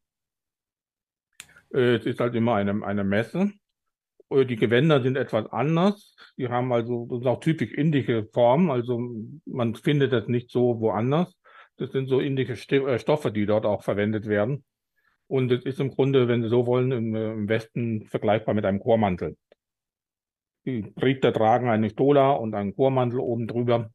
Äh, 1.72 1.96
es 1.96 2.06
ist 2.06 2.20
halt 2.20 2.34
immer 2.34 2.54
eine, 2.54 2.84
eine 2.84 3.04
Messe. 3.04 3.52
Äh, 4.30 4.46
die 4.46 4.56
Gewänder 4.56 5.02
sind 5.02 5.16
etwas 5.16 5.46
anders. 5.52 6.16
Die 6.38 6.48
haben 6.48 6.72
also, 6.72 7.06
das 7.10 7.20
ist 7.20 7.26
auch 7.26 7.40
typisch 7.40 7.72
indische 7.72 8.28
Formen. 8.32 8.70
Also 8.70 8.98
man 9.44 9.74
findet 9.74 10.12
das 10.12 10.26
nicht 10.26 10.50
so 10.50 10.80
woanders. 10.80 11.36
Das 11.76 11.90
sind 11.90 12.08
so 12.08 12.20
indische 12.20 12.54
äh, 12.76 12.98
Stoffe, 12.98 13.32
die 13.32 13.46
dort 13.46 13.66
auch 13.66 13.82
verwendet 13.82 14.26
werden. 14.26 14.64
Und 15.26 15.50
es 15.50 15.64
ist 15.64 15.80
im 15.80 15.90
Grunde, 15.90 16.28
wenn 16.28 16.42
Sie 16.42 16.48
so 16.48 16.66
wollen, 16.66 16.92
im, 16.92 17.14
im 17.14 17.48
Westen 17.48 18.06
vergleichbar 18.06 18.54
mit 18.54 18.64
einem 18.64 18.80
Chormantel. 18.80 19.36
Die 20.66 20.82
Priester 20.82 21.32
tragen 21.32 21.68
eine 21.68 21.90
Stola 21.90 22.32
und 22.32 22.54
einen 22.54 22.74
Chormantel 22.74 23.20
oben 23.20 23.46
drüber 23.46 23.90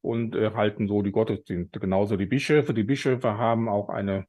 und 0.00 0.34
äh, 0.34 0.52
halten 0.52 0.88
so 0.88 1.02
die 1.02 1.12
Gottesdienste. 1.12 1.80
Genauso 1.80 2.16
die 2.16 2.26
Bischöfe. 2.26 2.74
Die 2.74 2.84
Bischöfe 2.84 3.38
haben 3.38 3.68
auch 3.68 3.88
eine 3.88 4.26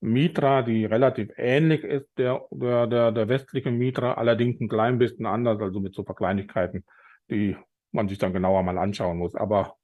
Mitra, 0.00 0.62
die 0.62 0.84
relativ 0.84 1.30
ähnlich 1.36 1.82
ist 1.82 2.06
der, 2.18 2.42
der, 2.50 2.86
der, 2.86 3.12
der 3.12 3.28
westlichen 3.28 3.78
Mitra, 3.78 4.14
allerdings 4.14 4.60
ein 4.60 4.68
klein 4.68 4.98
bisschen 4.98 5.26
anders, 5.26 5.60
also 5.60 5.80
mit 5.80 5.94
so 5.94 6.04
Verkleinigkeiten, 6.04 6.84
die 7.30 7.56
man 7.92 8.08
sich 8.08 8.18
dann 8.18 8.32
genauer 8.32 8.62
mal 8.62 8.78
anschauen 8.78 9.18
muss. 9.18 9.34
Aber 9.34 9.76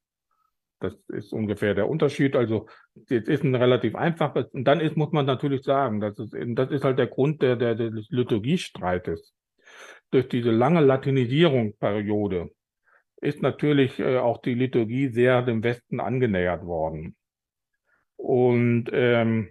das 0.83 0.95
ist 1.07 1.33
ungefähr 1.33 1.73
der 1.73 1.89
Unterschied. 1.89 2.35
Also 2.35 2.67
es 3.09 3.27
ist 3.27 3.43
ein 3.43 3.55
relativ 3.55 3.95
einfaches. 3.95 4.47
Und 4.53 4.65
dann 4.65 4.79
ist, 4.79 4.97
muss 4.97 5.11
man 5.11 5.25
natürlich 5.25 5.63
sagen, 5.63 6.01
das 6.01 6.19
ist, 6.19 6.33
das 6.33 6.71
ist 6.71 6.83
halt 6.83 6.99
der 6.99 7.07
Grund 7.07 7.41
der, 7.41 7.55
der, 7.55 7.75
des 7.75 8.09
Liturgiestreites. 8.09 9.33
Durch 10.11 10.27
diese 10.27 10.51
lange 10.51 10.81
Latinisierungsperiode 10.81 12.51
ist 13.21 13.41
natürlich 13.41 13.99
äh, 13.99 14.17
auch 14.17 14.41
die 14.41 14.53
Liturgie 14.53 15.07
sehr 15.07 15.41
dem 15.41 15.63
Westen 15.63 15.99
angenähert 15.99 16.65
worden. 16.65 17.15
Und 18.17 18.89
ähm, 18.91 19.49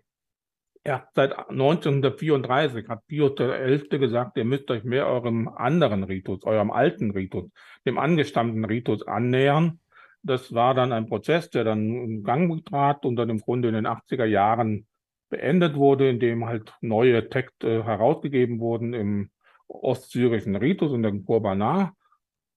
Erst 0.84 1.14
seit 1.14 1.38
1934 1.48 2.88
hat 2.88 3.06
Pius 3.06 3.36
XI. 3.36 3.98
gesagt, 3.98 4.36
ihr 4.36 4.44
müsst 4.44 4.68
euch 4.70 4.82
mehr 4.82 5.06
eurem 5.06 5.46
anderen 5.46 6.02
Ritus, 6.02 6.42
eurem 6.42 6.72
alten 6.72 7.12
Ritus, 7.12 7.50
dem 7.86 7.98
angestammten 7.98 8.64
Ritus 8.64 9.06
annähern. 9.06 9.78
Das 10.22 10.54
war 10.54 10.74
dann 10.74 10.92
ein 10.92 11.06
Prozess, 11.06 11.50
der 11.50 11.64
dann 11.64 11.88
in 11.88 12.22
Gang 12.22 12.64
trat 12.64 13.04
und 13.04 13.16
dann 13.16 13.30
im 13.30 13.40
Grunde 13.40 13.68
in 13.68 13.74
den 13.74 13.86
80er 13.86 14.24
Jahren 14.24 14.86
beendet 15.28 15.76
wurde, 15.76 16.08
in 16.08 16.20
dem 16.20 16.46
halt 16.46 16.74
neue 16.80 17.28
Texte 17.28 17.84
herausgegeben 17.84 18.60
wurden 18.60 18.92
im 18.92 19.30
ostsyrischen 19.66 20.56
Ritus 20.56 20.92
und 20.92 21.02
dem 21.02 21.24
Kurbanar. 21.24 21.96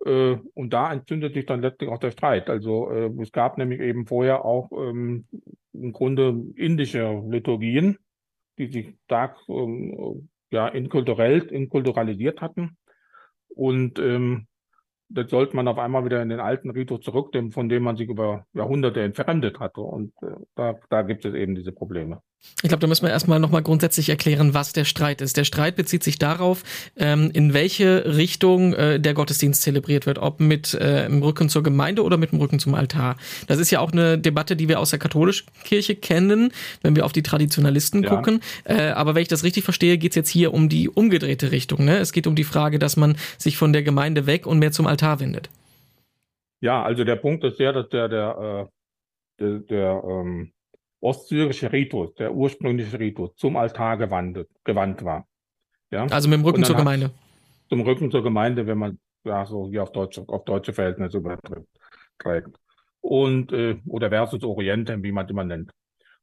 Äh, 0.06 0.38
und 0.54 0.74
da 0.74 0.92
entzündet 0.92 1.34
sich 1.34 1.46
dann 1.46 1.62
letztlich 1.62 1.90
auch 1.90 2.00
der 2.00 2.12
Streit. 2.12 2.50
Also 2.50 2.92
äh, 2.92 3.10
es 3.22 3.32
gab 3.32 3.58
nämlich 3.58 3.80
eben 3.80 4.06
vorher 4.06 4.46
auch 4.46 4.70
ähm, 4.72 5.26
im 5.74 5.94
Grunde 5.94 6.36
indische 6.56 7.24
Liturgien, 7.28 7.98
die 8.58 8.68
sich 8.68 8.96
stark 9.06 9.38
ähm, 9.48 10.30
ja, 10.52 10.68
inkulturell, 10.68 11.44
inkulturalisiert 11.44 12.42
hatten. 12.42 12.78
Und 13.50 14.00
ähm, 14.00 14.48
das 15.10 15.30
sollte 15.30 15.56
man 15.56 15.68
auf 15.68 15.78
einmal 15.78 16.06
wieder 16.06 16.22
in 16.22 16.30
den 16.30 16.40
alten 16.40 16.70
Ritus 16.70 17.02
zurücknehmen, 17.02 17.52
von 17.52 17.70
dem 17.70 17.84
man 17.84 17.98
sich 17.98 18.10
über 18.10 18.46
Jahrhunderte 18.54 19.02
entfremdet 19.02 19.60
hatte. 19.60 19.82
Und 19.82 20.14
äh, 20.22 20.28
da, 20.56 20.76
da 20.90 21.02
gibt 21.04 21.26
es 21.26 21.34
eben 21.34 21.56
diese 21.56 21.72
Probleme. 21.72 22.22
Ich 22.62 22.70
glaube, 22.70 22.82
da 22.82 22.88
müssen 22.88 23.04
wir 23.04 23.10
erstmal 23.10 23.40
nochmal 23.40 23.64
grundsätzlich 23.64 24.10
erklären, 24.10 24.54
was 24.54 24.72
der 24.72 24.86
Streit 24.86 25.22
ist. 25.22 25.36
Der 25.36 25.44
Streit 25.44 25.76
bezieht 25.76 26.04
sich 26.04 26.20
darauf, 26.20 26.64
ähm, 26.96 27.30
in 27.34 27.54
welche 27.54 28.16
Richtung 28.16 28.74
äh, 28.74 29.00
der 29.00 29.14
Gottesdienst 29.14 29.62
zelebriert 29.62 30.06
wird, 30.06 30.20
ob 30.20 30.40
mit 30.40 30.74
äh, 30.74 31.06
im 31.06 31.22
Rücken 31.22 31.50
zur 31.50 31.64
Gemeinde 31.64 32.04
oder 32.04 32.18
mit 32.18 32.32
dem 32.32 32.40
Rücken 32.40 32.60
zum 32.60 32.74
Altar. 32.76 33.18
Das 33.48 33.60
ist 33.60 33.72
ja 33.72 33.80
auch 33.80 33.92
eine 33.92 34.18
Debatte, 34.18 34.56
die 34.56 34.70
wir 34.70 34.80
aus 34.80 34.92
der 34.92 35.00
katholischen 35.00 35.48
Kirche 35.64 35.96
kennen, 35.96 36.52
wenn 36.82 36.96
wir 36.96 37.06
auf 37.06 37.12
die 37.12 37.24
Traditionalisten 37.24 38.04
ja. 38.04 38.10
gucken. 38.10 38.42
Äh, 38.64 38.90
aber 38.90 39.16
wenn 39.16 39.24
ich 39.24 39.28
das 39.28 39.44
richtig 39.44 39.64
verstehe, 39.64 39.98
geht 39.98 40.12
es 40.12 40.16
jetzt 40.16 40.30
hier 40.30 40.54
um 40.54 40.70
die 40.70 40.88
umgedrehte 40.88 41.52
Richtung. 41.52 41.84
Ne? 41.84 41.98
Es 41.98 42.14
geht 42.14 42.28
um 42.28 42.36
die 42.36 42.44
Frage, 42.44 42.80
dass 42.80 42.96
man 42.96 43.18
sich 43.38 43.58
von 43.58 43.74
der 43.74 43.84
Gemeinde 43.84 44.28
weg 44.28 44.48
und 44.48 44.60
mehr 44.60 44.72
zum 44.72 44.88
Altar 44.88 44.95
wendet. 45.02 45.50
Ja, 46.62 46.84
also 46.84 47.04
der 47.04 47.16
Punkt 47.18 47.44
ist 47.44 47.60
der, 47.60 47.74
dass 47.74 47.90
der, 47.90 48.08
der, 48.08 48.70
der, 49.40 49.60
der 49.60 50.04
ähm 50.06 50.52
ostsyrische 51.06 51.72
Ritus, 51.72 52.16
der 52.16 52.34
ursprüngliche 52.34 53.00
Ritus, 53.00 53.36
zum 53.36 53.58
Altar 53.58 53.98
gewandt, 53.98 54.48
gewandt 54.64 55.06
war. 55.06 55.28
Ja? 55.92 56.08
Also 56.08 56.28
mit 56.28 56.40
dem 56.40 56.46
Rücken 56.46 56.64
zur 56.64 56.76
Gemeinde. 56.76 57.12
Zum 57.70 57.82
Rücken 57.82 58.12
zur 58.12 58.24
Gemeinde, 58.24 58.66
wenn 58.66 58.78
man 58.78 59.00
ja 59.24 59.46
so 59.46 59.70
hier 59.70 59.84
auf 59.84 59.92
deutsche, 59.92 60.24
auf 60.28 60.46
deutsche 60.46 60.74
Verhältnisse 60.74 61.18
überträgt. 61.18 62.58
Und, 63.02 63.52
äh, 63.52 63.78
oder 63.88 64.10
versus 64.10 64.44
Orientem, 64.44 65.04
wie 65.04 65.12
man 65.12 65.26
es 65.26 65.32
immer 65.32 65.44
nennt. 65.44 65.72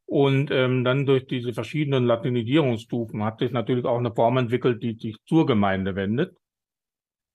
Und 0.05 0.51
ähm, 0.51 0.85
dann 0.85 1.07
durch 1.07 1.27
diese 1.27 1.53
verschiedenen 1.53 2.05
Latinisierungsstufen 2.05 3.25
hat 3.25 3.39
sich 3.39 3.53
natürlich 3.53 3.85
auch 3.85 3.99
eine 3.99 4.13
Form 4.13 4.37
entwickelt, 4.37 4.83
die 4.83 4.99
sich 4.99 5.17
zur 5.27 5.47
Gemeinde 5.47 5.95
wendet. 5.95 6.37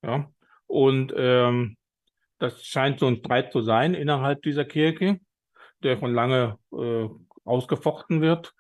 Ja. 0.04 0.30
Und 0.68 1.14
ähm, 1.16 1.78
das 2.40 2.64
scheint 2.64 3.00
so 3.00 3.08
ein 3.08 3.18
Streit 3.18 3.52
zu 3.52 3.62
sein 3.62 3.94
innerhalb 3.94 4.42
dieser 4.44 4.66
Kirche, 4.66 5.20
der 5.84 5.98
schon 5.98 6.14
lange 6.14 6.58
äh, 6.74 7.08
ausgefochten 7.46 8.22
wird. 8.22 8.54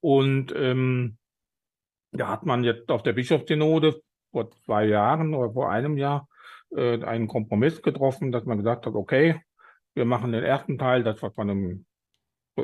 Und 0.00 0.54
ähm, 0.54 1.18
da 2.12 2.28
hat 2.28 2.46
man 2.46 2.64
jetzt 2.64 2.90
auf 2.90 3.02
der 3.02 3.12
Bischofssynode 3.12 4.00
vor 4.30 4.50
zwei 4.50 4.86
Jahren 4.86 5.34
oder 5.34 5.52
vor 5.52 5.70
einem 5.70 5.96
Jahr 5.96 6.28
äh, 6.70 7.02
einen 7.02 7.28
Kompromiss 7.28 7.82
getroffen, 7.82 8.30
dass 8.30 8.44
man 8.44 8.58
gesagt 8.58 8.86
hat, 8.86 8.94
okay, 8.94 9.40
wir 9.94 10.04
machen 10.04 10.32
den 10.32 10.44
ersten 10.44 10.78
Teil, 10.78 11.02
das 11.02 11.22
was 11.22 11.34
man 11.36 11.48
im 11.48 11.86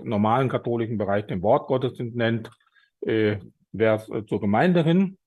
normalen 0.03 0.49
katholischen 0.49 0.99
Bereich 0.99 1.26
den 1.26 1.43
Wortgottesdienst 1.43 2.17
nennt, 2.17 2.50
äh, 3.00 3.38
vers, 3.76 4.09
äh, 4.11 4.25
zur 4.26 4.41
Gemeinde 4.41 4.83
hin, 4.83 5.19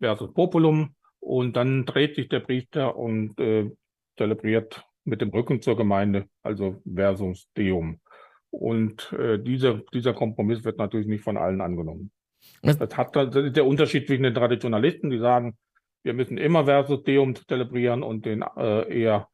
versus 0.00 0.32
Populum. 0.32 0.94
Und 1.20 1.56
dann 1.56 1.84
dreht 1.84 2.14
sich 2.14 2.28
der 2.28 2.40
Priester 2.40 2.96
und 2.96 3.38
äh, 3.40 3.70
zelebriert 4.16 4.84
mit 5.04 5.20
dem 5.20 5.30
Rücken 5.30 5.62
zur 5.62 5.76
Gemeinde, 5.76 6.28
also 6.42 6.80
versus 6.84 7.48
Deum. 7.54 8.00
Und 8.50 9.12
äh, 9.12 9.38
dieser, 9.38 9.80
dieser 9.92 10.14
Kompromiss 10.14 10.64
wird 10.64 10.78
natürlich 10.78 11.06
nicht 11.06 11.24
von 11.24 11.36
allen 11.36 11.60
angenommen. 11.60 12.10
Das, 12.62 12.78
hat, 12.96 13.16
das 13.16 13.34
ist 13.34 13.56
der 13.56 13.66
Unterschied 13.66 14.06
zwischen 14.06 14.22
den 14.22 14.34
Traditionalisten, 14.34 15.10
die 15.10 15.18
sagen, 15.18 15.56
wir 16.02 16.14
müssen 16.14 16.38
immer 16.38 16.64
versus 16.64 17.02
Deum 17.02 17.34
zelebrieren 17.34 18.02
und 18.02 18.24
den 18.24 18.42
äh, 18.56 19.00
eher 19.00 19.28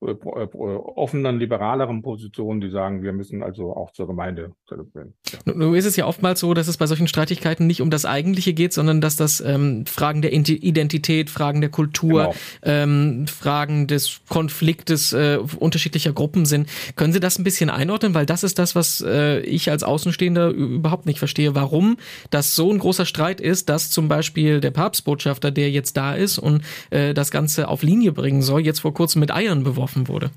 offenen, 0.00 1.38
liberaleren 1.38 2.02
Positionen, 2.02 2.60
die 2.60 2.68
sagen, 2.68 3.02
wir 3.02 3.12
müssen 3.12 3.42
also 3.42 3.74
auch 3.74 3.92
zur 3.92 4.06
Gemeinde 4.06 4.52
zelebrieren. 4.68 5.14
Ja. 5.32 5.54
Nun 5.54 5.74
ist 5.74 5.86
es 5.86 5.96
ja 5.96 6.06
oftmals 6.06 6.40
so, 6.40 6.52
dass 6.52 6.68
es 6.68 6.76
bei 6.76 6.86
solchen 6.86 7.08
Streitigkeiten 7.08 7.66
nicht 7.66 7.80
um 7.80 7.88
das 7.88 8.04
Eigentliche 8.04 8.52
geht, 8.52 8.74
sondern 8.74 9.00
dass 9.00 9.16
das 9.16 9.40
ähm, 9.40 9.86
Fragen 9.86 10.20
der 10.20 10.34
Identität, 10.34 11.30
Fragen 11.30 11.62
der 11.62 11.70
Kultur, 11.70 12.24
genau. 12.24 12.34
ähm, 12.62 13.26
Fragen 13.26 13.86
des 13.86 14.20
Konfliktes 14.28 15.14
äh, 15.14 15.38
unterschiedlicher 15.58 16.12
Gruppen 16.12 16.44
sind. 16.44 16.68
Können 16.96 17.14
Sie 17.14 17.20
das 17.20 17.38
ein 17.38 17.44
bisschen 17.44 17.70
einordnen? 17.70 18.12
Weil 18.12 18.26
das 18.26 18.44
ist 18.44 18.58
das, 18.58 18.74
was 18.74 19.02
äh, 19.06 19.40
ich 19.40 19.70
als 19.70 19.82
Außenstehender 19.82 20.50
überhaupt 20.50 21.06
nicht 21.06 21.18
verstehe, 21.18 21.54
warum 21.54 21.96
das 22.30 22.54
so 22.54 22.70
ein 22.70 22.78
großer 22.78 23.06
Streit 23.06 23.40
ist, 23.40 23.70
dass 23.70 23.90
zum 23.90 24.08
Beispiel 24.08 24.60
der 24.60 24.72
Papstbotschafter, 24.72 25.50
der 25.50 25.70
jetzt 25.70 25.96
da 25.96 26.14
ist 26.14 26.38
und 26.38 26.62
äh, 26.90 27.14
das 27.14 27.30
Ganze 27.30 27.68
auf 27.68 27.82
Linie 27.82 28.12
bringen 28.12 28.42
soll, 28.42 28.60
jetzt 28.60 28.80
vor 28.80 28.92
kurzem 28.92 29.20
mit 29.20 29.32
Eiern 29.32 29.64
beworfen 29.64 29.85
geworfen 29.86 30.08
wurde. 30.08 30.30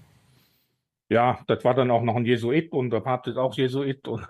Ja, 1.09 1.39
das 1.47 1.63
war 1.63 1.73
dann 1.73 1.91
auch 1.91 2.03
noch 2.03 2.15
ein 2.15 2.25
Jesuit 2.25 2.71
und 2.71 2.91
der 2.91 2.99
Papst 2.99 3.27
ist 3.27 3.37
auch 3.37 3.55
Jesuit 3.55 4.07
und 4.07 4.27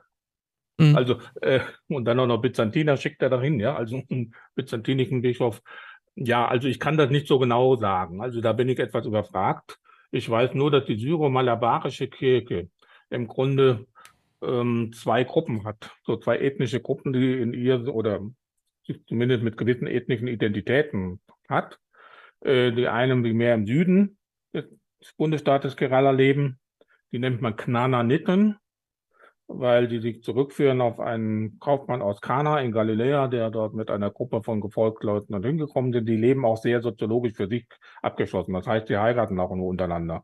mhm. 0.77 0.95
also 0.95 1.17
äh, 1.41 1.59
und 1.89 2.05
dann 2.05 2.19
auch 2.19 2.27
noch 2.27 2.41
Byzantiner 2.41 2.95
schickt 2.95 3.21
er 3.21 3.29
dahin, 3.29 3.59
ja, 3.59 3.75
also 3.75 4.01
einen 4.09 4.33
byzantinischen 4.55 5.21
Bischof. 5.21 5.61
Ja, 6.15 6.47
also 6.47 6.67
ich 6.67 6.79
kann 6.79 6.97
das 6.97 7.09
nicht 7.09 7.27
so 7.27 7.37
genau 7.37 7.75
sagen. 7.75 8.21
Also 8.21 8.41
da 8.41 8.53
bin 8.53 8.69
ich 8.69 8.79
etwas 8.79 9.05
überfragt. 9.05 9.77
Ich 10.11 10.29
weiß 10.29 10.53
nur, 10.53 10.71
dass 10.71 10.85
die 10.85 10.97
syro-malabarische 10.97 12.07
Kirche 12.07 12.69
im 13.09 13.27
Grunde 13.27 13.85
ähm, 14.41 14.91
zwei 14.93 15.23
Gruppen 15.23 15.65
hat, 15.65 15.91
so 16.03 16.17
zwei 16.17 16.39
ethnische 16.39 16.79
Gruppen, 16.79 17.13
die 17.13 17.41
in 17.41 17.53
ihr 17.53 17.87
oder 17.93 18.21
zumindest 19.07 19.43
mit 19.43 19.57
gewissen 19.57 19.87
ethnischen 19.87 20.27
Identitäten 20.27 21.19
hat. 21.49 21.77
Äh, 22.41 22.71
die 22.71 22.87
einen 22.87 23.23
wie 23.25 23.33
mehr 23.33 23.53
im 23.53 23.67
Süden 23.67 24.18
des 25.01 25.13
Bundesstaates 25.13 25.75
Kerala 25.75 26.11
leben. 26.11 26.59
Die 27.11 27.19
nennt 27.19 27.41
man 27.41 27.55
Knananiten, 27.55 28.57
weil 29.47 29.87
die 29.87 29.99
sich 29.99 30.21
zurückführen 30.21 30.81
auf 30.81 30.99
einen 30.99 31.59
Kaufmann 31.59 32.01
aus 32.01 32.21
Kana 32.21 32.59
in 32.59 32.71
Galiläa, 32.71 33.27
der 33.27 33.49
dort 33.49 33.73
mit 33.73 33.89
einer 33.89 34.11
Gruppe 34.11 34.43
von 34.43 34.61
Gefolgsleuten 34.61 35.43
hingekommen 35.43 35.91
sind. 35.91 36.07
Die 36.07 36.17
leben 36.17 36.45
auch 36.45 36.57
sehr 36.57 36.81
soziologisch 36.81 37.33
für 37.33 37.47
sich 37.47 37.65
abgeschlossen. 38.01 38.53
Das 38.53 38.67
heißt, 38.67 38.89
die 38.89 38.97
heiraten 38.97 39.39
auch 39.39 39.55
nur 39.55 39.67
untereinander. 39.67 40.23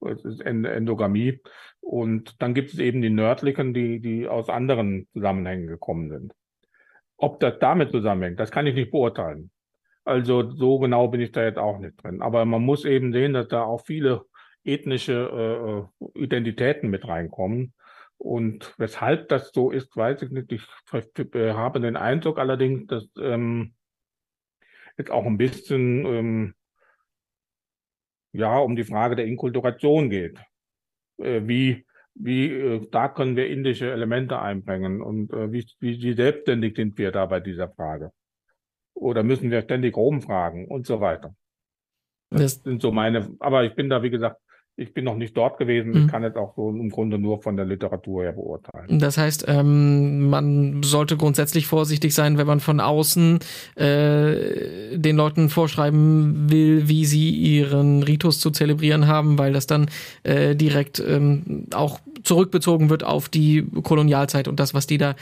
Es 0.00 0.24
ist 0.24 0.40
Endogamie. 0.40 1.40
Und 1.80 2.40
dann 2.40 2.54
gibt 2.54 2.72
es 2.72 2.78
eben 2.78 3.02
die 3.02 3.10
nördlichen, 3.10 3.74
die, 3.74 4.00
die 4.00 4.28
aus 4.28 4.48
anderen 4.48 5.08
Zusammenhängen 5.12 5.66
gekommen 5.66 6.08
sind. 6.10 6.32
Ob 7.16 7.40
das 7.40 7.58
damit 7.58 7.90
zusammenhängt, 7.90 8.40
das 8.40 8.50
kann 8.50 8.66
ich 8.66 8.74
nicht 8.74 8.90
beurteilen. 8.90 9.50
Also 10.04 10.50
so 10.50 10.78
genau 10.78 11.08
bin 11.08 11.20
ich 11.20 11.32
da 11.32 11.44
jetzt 11.44 11.58
auch 11.58 11.78
nicht 11.78 12.02
drin. 12.02 12.22
Aber 12.22 12.44
man 12.44 12.62
muss 12.62 12.84
eben 12.84 13.12
sehen, 13.12 13.32
dass 13.32 13.48
da 13.48 13.62
auch 13.62 13.84
viele 13.84 14.24
ethnische 14.64 15.88
äh, 16.14 16.18
Identitäten 16.18 16.90
mit 16.90 17.06
reinkommen. 17.06 17.74
Und 18.18 18.74
weshalb 18.76 19.28
das 19.28 19.50
so 19.52 19.70
ist, 19.70 19.96
weiß 19.96 20.22
ich 20.22 20.30
nicht. 20.30 20.52
Ich 20.52 20.66
äh, 21.34 21.52
habe 21.52 21.80
den 21.80 21.96
Eindruck 21.96 22.38
allerdings, 22.38 22.86
dass 22.86 23.08
ähm, 23.18 23.74
jetzt 24.98 25.10
auch 25.10 25.24
ein 25.24 25.38
bisschen 25.38 26.04
ähm, 26.06 26.54
ja 28.32 28.58
um 28.58 28.76
die 28.76 28.84
Frage 28.84 29.16
der 29.16 29.26
Inkulturation 29.26 30.10
geht. 30.10 30.38
Äh, 31.18 31.42
wie 31.44 31.86
wie 32.14 32.52
äh, 32.52 32.86
da 32.90 33.08
können 33.08 33.36
wir 33.36 33.48
indische 33.48 33.90
Elemente 33.90 34.40
einbringen 34.40 35.00
und 35.00 35.32
äh, 35.32 35.52
wie, 35.52 35.66
wie, 35.78 36.02
wie 36.02 36.12
selbstständig 36.12 36.76
sind 36.76 36.98
wir 36.98 37.12
da 37.12 37.26
bei 37.26 37.40
dieser 37.40 37.70
Frage? 37.70 38.12
Oder 38.94 39.22
müssen 39.22 39.50
wir 39.50 39.62
ständig 39.62 39.96
rumfragen 39.96 40.66
und 40.66 40.86
so 40.86 41.00
weiter. 41.00 41.34
Das, 42.30 42.40
das 42.40 42.62
sind 42.62 42.82
so 42.82 42.92
meine, 42.92 43.30
aber 43.40 43.64
ich 43.64 43.74
bin 43.74 43.88
da, 43.88 44.02
wie 44.02 44.10
gesagt, 44.10 44.40
ich 44.80 44.94
bin 44.94 45.04
noch 45.04 45.16
nicht 45.16 45.36
dort 45.36 45.58
gewesen. 45.58 45.92
Ich 45.94 46.04
mhm. 46.04 46.06
kann 46.06 46.22
jetzt 46.22 46.36
auch 46.36 46.54
so 46.56 46.70
im 46.70 46.88
Grunde 46.88 47.18
nur 47.18 47.42
von 47.42 47.56
der 47.56 47.66
Literatur 47.66 48.22
her 48.22 48.32
beurteilen. 48.32 48.98
Das 48.98 49.18
heißt, 49.18 49.44
ähm, 49.46 50.30
man 50.30 50.82
sollte 50.82 51.18
grundsätzlich 51.18 51.66
vorsichtig 51.66 52.14
sein, 52.14 52.38
wenn 52.38 52.46
man 52.46 52.60
von 52.60 52.80
außen 52.80 53.40
äh, 53.74 54.96
den 54.96 55.16
Leuten 55.16 55.50
vorschreiben 55.50 56.50
will, 56.50 56.88
wie 56.88 57.04
sie 57.04 57.30
ihren 57.30 58.02
Ritus 58.02 58.40
zu 58.40 58.50
zelebrieren 58.50 59.06
haben, 59.06 59.38
weil 59.38 59.52
das 59.52 59.66
dann 59.66 59.90
äh, 60.22 60.56
direkt 60.56 60.98
ähm, 61.06 61.66
auch 61.74 62.00
zurückbezogen 62.22 62.88
wird 62.88 63.04
auf 63.04 63.28
die 63.28 63.66
Kolonialzeit 63.82 64.48
und 64.48 64.60
das, 64.60 64.72
was 64.72 64.86
die 64.86 64.98
da 64.98 65.14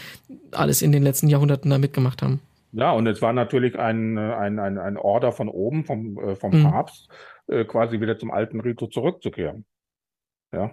alles 0.52 0.82
in 0.82 0.92
den 0.92 1.02
letzten 1.02 1.28
Jahrhunderten 1.28 1.70
da 1.70 1.78
mitgemacht 1.78 2.22
haben. 2.22 2.40
Ja, 2.72 2.92
und 2.92 3.06
es 3.06 3.22
war 3.22 3.32
natürlich 3.32 3.78
ein, 3.78 4.18
ein, 4.18 4.58
ein, 4.58 4.78
ein 4.78 4.96
Order 4.96 5.32
von 5.32 5.48
oben, 5.48 5.84
vom, 5.84 6.18
äh, 6.18 6.36
vom 6.36 6.52
mhm. 6.52 6.64
Papst, 6.64 7.08
äh, 7.46 7.64
quasi 7.64 8.00
wieder 8.00 8.18
zum 8.18 8.30
alten 8.30 8.60
Rito 8.60 8.86
zurückzukehren. 8.86 9.64
Ja. 10.52 10.72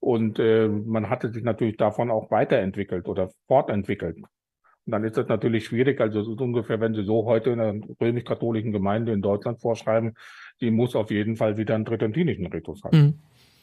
Und 0.00 0.38
äh, 0.38 0.68
man 0.68 1.08
hatte 1.08 1.30
sich 1.30 1.42
natürlich 1.42 1.76
davon 1.76 2.10
auch 2.10 2.30
weiterentwickelt 2.30 3.08
oder 3.08 3.30
fortentwickelt. 3.46 4.16
Und 4.18 4.92
dann 4.92 5.04
ist 5.04 5.16
das 5.16 5.28
natürlich 5.28 5.64
schwierig. 5.64 6.00
Also 6.00 6.20
es 6.20 6.28
ist 6.28 6.40
ungefähr, 6.40 6.80
wenn 6.80 6.94
Sie 6.94 7.04
so 7.04 7.24
heute 7.24 7.50
in 7.50 7.60
einer 7.60 7.80
römisch-katholischen 8.00 8.72
Gemeinde 8.72 9.12
in 9.12 9.22
Deutschland 9.22 9.60
vorschreiben, 9.60 10.14
die 10.60 10.70
muss 10.70 10.94
auf 10.94 11.10
jeden 11.10 11.36
Fall 11.36 11.56
wieder 11.56 11.74
einen 11.74 11.84
tridentinischen 11.84 12.46
Ritus 12.46 12.82
haben. 12.84 12.98
Mhm 12.98 13.18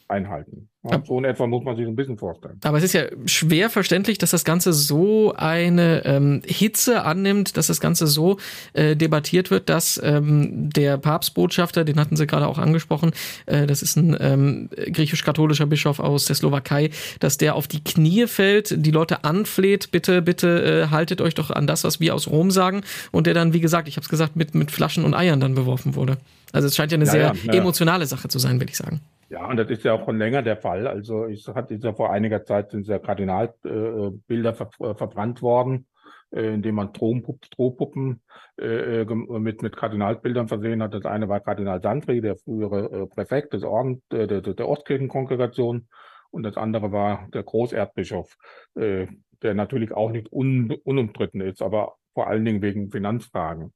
einhalten. 0.08 0.68
Ja, 0.86 1.02
so 1.02 1.18
in 1.18 1.24
etwa 1.24 1.46
muss 1.46 1.64
man 1.64 1.76
sich 1.76 1.86
ein 1.86 1.96
bisschen 1.96 2.18
vorstellen. 2.18 2.60
Aber 2.62 2.76
es 2.76 2.84
ist 2.84 2.92
ja 2.92 3.04
schwer 3.24 3.70
verständlich, 3.70 4.18
dass 4.18 4.30
das 4.30 4.44
Ganze 4.44 4.74
so 4.74 5.32
eine 5.34 6.04
ähm, 6.04 6.42
Hitze 6.44 7.04
annimmt, 7.04 7.56
dass 7.56 7.68
das 7.68 7.80
Ganze 7.80 8.06
so 8.06 8.36
äh, 8.74 8.94
debattiert 8.94 9.50
wird, 9.50 9.70
dass 9.70 9.98
ähm, 10.04 10.68
der 10.70 10.98
Papstbotschafter, 10.98 11.84
den 11.84 11.98
hatten 11.98 12.16
Sie 12.16 12.26
gerade 12.26 12.46
auch 12.46 12.58
angesprochen, 12.58 13.12
äh, 13.46 13.66
das 13.66 13.80
ist 13.80 13.96
ein 13.96 14.14
ähm, 14.20 14.68
griechisch-katholischer 14.74 15.64
Bischof 15.64 16.00
aus 16.00 16.26
der 16.26 16.36
Slowakei, 16.36 16.90
dass 17.18 17.38
der 17.38 17.54
auf 17.54 17.66
die 17.66 17.82
Knie 17.82 18.26
fällt, 18.26 18.74
die 18.84 18.90
Leute 18.90 19.24
anfleht, 19.24 19.90
bitte, 19.90 20.20
bitte 20.20 20.84
äh, 20.84 20.90
haltet 20.90 21.22
euch 21.22 21.34
doch 21.34 21.50
an 21.50 21.66
das, 21.66 21.84
was 21.84 21.98
wir 21.98 22.14
aus 22.14 22.28
Rom 22.28 22.50
sagen, 22.50 22.82
und 23.10 23.26
der 23.26 23.32
dann, 23.32 23.54
wie 23.54 23.60
gesagt, 23.60 23.88
ich 23.88 23.96
habe 23.96 24.04
es 24.04 24.10
gesagt, 24.10 24.36
mit, 24.36 24.54
mit 24.54 24.70
Flaschen 24.70 25.04
und 25.04 25.14
Eiern 25.14 25.40
dann 25.40 25.54
beworfen 25.54 25.94
wurde. 25.94 26.18
Also 26.52 26.68
es 26.68 26.76
scheint 26.76 26.92
ja 26.92 26.96
eine 26.96 27.06
ja, 27.06 27.10
sehr 27.10 27.34
ja, 27.44 27.52
emotionale 27.54 28.06
Sache 28.06 28.28
zu 28.28 28.38
sein, 28.38 28.60
würde 28.60 28.70
ich 28.70 28.76
sagen. 28.76 29.00
Ja, 29.34 29.48
und 29.48 29.56
das 29.56 29.68
ist 29.68 29.82
ja 29.82 29.94
auch 29.94 30.04
schon 30.04 30.16
länger 30.16 30.42
der 30.42 30.56
Fall. 30.56 30.86
Also 30.86 31.26
ich 31.26 31.48
hatte 31.48 31.74
ja 31.74 31.92
vor 31.92 32.12
einiger 32.12 32.44
Zeit 32.44 32.70
sind 32.70 32.86
ja 32.86 33.00
Kardinalbilder 33.00 34.50
äh, 34.50 34.54
ver 34.54 34.70
äh, 34.78 34.94
verbrannt 34.94 35.42
worden, 35.42 35.88
äh, 36.30 36.54
indem 36.54 36.76
man 36.76 36.92
Strohpuppen 36.94 38.22
äh, 38.60 39.04
mit, 39.04 39.60
mit 39.60 39.76
Kardinalsbildern 39.76 40.46
versehen 40.46 40.84
hat. 40.84 40.94
Das 40.94 41.04
eine 41.04 41.28
war 41.28 41.40
Kardinal 41.40 41.82
Sandri, 41.82 42.20
der 42.20 42.36
frühere 42.36 42.92
äh, 42.92 43.06
Präfekt 43.08 43.54
des 43.54 43.64
Orden, 43.64 44.04
äh, 44.12 44.28
der, 44.28 44.40
der 44.40 44.68
Ostkirchenkongregation. 44.68 45.88
Und 46.30 46.44
das 46.44 46.56
andere 46.56 46.92
war 46.92 47.26
der 47.34 47.42
Großerzbischof, 47.42 48.36
äh, 48.76 49.08
der 49.42 49.54
natürlich 49.54 49.90
auch 49.90 50.12
nicht 50.12 50.32
un, 50.32 50.70
unumstritten 50.84 51.40
ist, 51.40 51.60
aber 51.60 51.96
vor 52.12 52.28
allen 52.28 52.44
Dingen 52.44 52.62
wegen 52.62 52.92
Finanzfragen. 52.92 53.72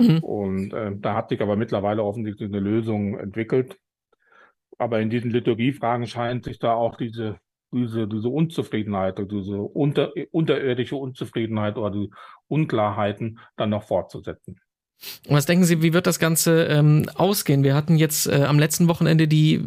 Mhm. 0.00 0.18
Und 0.24 0.72
äh, 0.72 0.90
da 0.96 1.14
hat 1.14 1.28
sich 1.28 1.40
aber 1.40 1.54
mittlerweile 1.54 2.02
offensichtlich 2.02 2.48
eine 2.48 2.58
Lösung 2.58 3.16
entwickelt. 3.16 3.78
Aber 4.78 5.00
in 5.00 5.10
diesen 5.10 5.30
Liturgiefragen 5.30 6.06
scheint 6.06 6.44
sich 6.44 6.58
da 6.58 6.74
auch 6.74 6.96
diese, 6.96 7.38
diese, 7.72 8.08
diese 8.08 8.28
Unzufriedenheit 8.28 9.18
diese 9.30 9.60
unter, 9.60 10.12
unterirdische 10.30 10.96
Unzufriedenheit 10.96 11.76
oder 11.76 11.90
die 11.90 12.10
Unklarheiten 12.46 13.40
dann 13.56 13.70
noch 13.70 13.82
fortzusetzen. 13.82 14.60
Was 15.28 15.46
denken 15.46 15.64
Sie, 15.64 15.82
wie 15.82 15.92
wird 15.92 16.06
das 16.06 16.18
Ganze 16.18 16.64
ähm, 16.64 17.06
ausgehen? 17.14 17.62
Wir 17.62 17.74
hatten 17.74 17.96
jetzt 17.96 18.26
äh, 18.26 18.44
am 18.44 18.58
letzten 18.58 18.88
Wochenende 18.88 19.28
die 19.28 19.60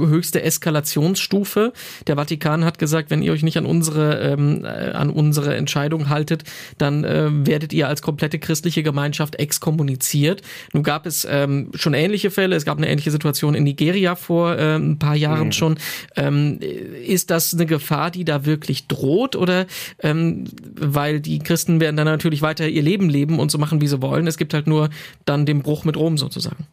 höchste 0.00 0.42
Eskalationsstufe. 0.42 1.72
Der 2.06 2.16
Vatikan 2.16 2.64
hat 2.64 2.78
gesagt, 2.78 3.10
wenn 3.10 3.20
ihr 3.20 3.32
euch 3.32 3.42
nicht 3.42 3.58
an 3.58 3.66
unsere, 3.66 4.20
ähm, 4.20 4.64
äh, 4.64 4.68
an 4.68 5.10
unsere 5.10 5.56
Entscheidung 5.56 6.08
haltet, 6.08 6.44
dann 6.78 7.04
äh, 7.04 7.28
werdet 7.30 7.72
ihr 7.72 7.88
als 7.88 8.00
komplette 8.00 8.38
christliche 8.38 8.82
Gemeinschaft 8.82 9.34
exkommuniziert. 9.34 10.42
Nun 10.72 10.84
gab 10.84 11.04
es 11.04 11.26
ähm, 11.28 11.70
schon 11.74 11.94
ähnliche 11.94 12.30
Fälle. 12.30 12.56
Es 12.56 12.64
gab 12.64 12.78
eine 12.78 12.88
ähnliche 12.88 13.10
Situation 13.10 13.54
in 13.54 13.64
Nigeria 13.64 14.14
vor 14.14 14.56
äh, 14.56 14.76
ein 14.76 14.98
paar 14.98 15.16
Jahren 15.16 15.48
mhm. 15.48 15.52
schon. 15.52 15.78
Ähm, 16.16 16.60
ist 17.04 17.30
das 17.30 17.52
eine 17.52 17.66
Gefahr, 17.66 18.10
die 18.10 18.24
da 18.24 18.46
wirklich 18.46 18.86
droht? 18.86 19.36
Oder 19.36 19.66
ähm, 20.02 20.44
weil 20.74 21.20
die 21.20 21.40
Christen 21.40 21.80
werden 21.80 21.96
dann 21.96 22.06
natürlich 22.06 22.40
weiter 22.40 22.68
ihr 22.68 22.82
Leben 22.82 23.10
leben 23.10 23.38
und 23.38 23.50
so 23.50 23.58
machen, 23.58 23.80
wie 23.80 23.88
sie 23.88 24.00
wollen. 24.00 24.26
Es 24.26 24.38
gibt 24.38 24.54
halt 24.54 24.66
nur 24.66 24.77
nur 24.78 24.88
dann 25.24 25.46
dem 25.46 25.62
Bruch 25.62 25.84
mit 25.84 25.96
Rom 25.96 26.16
sozusagen. 26.16 26.66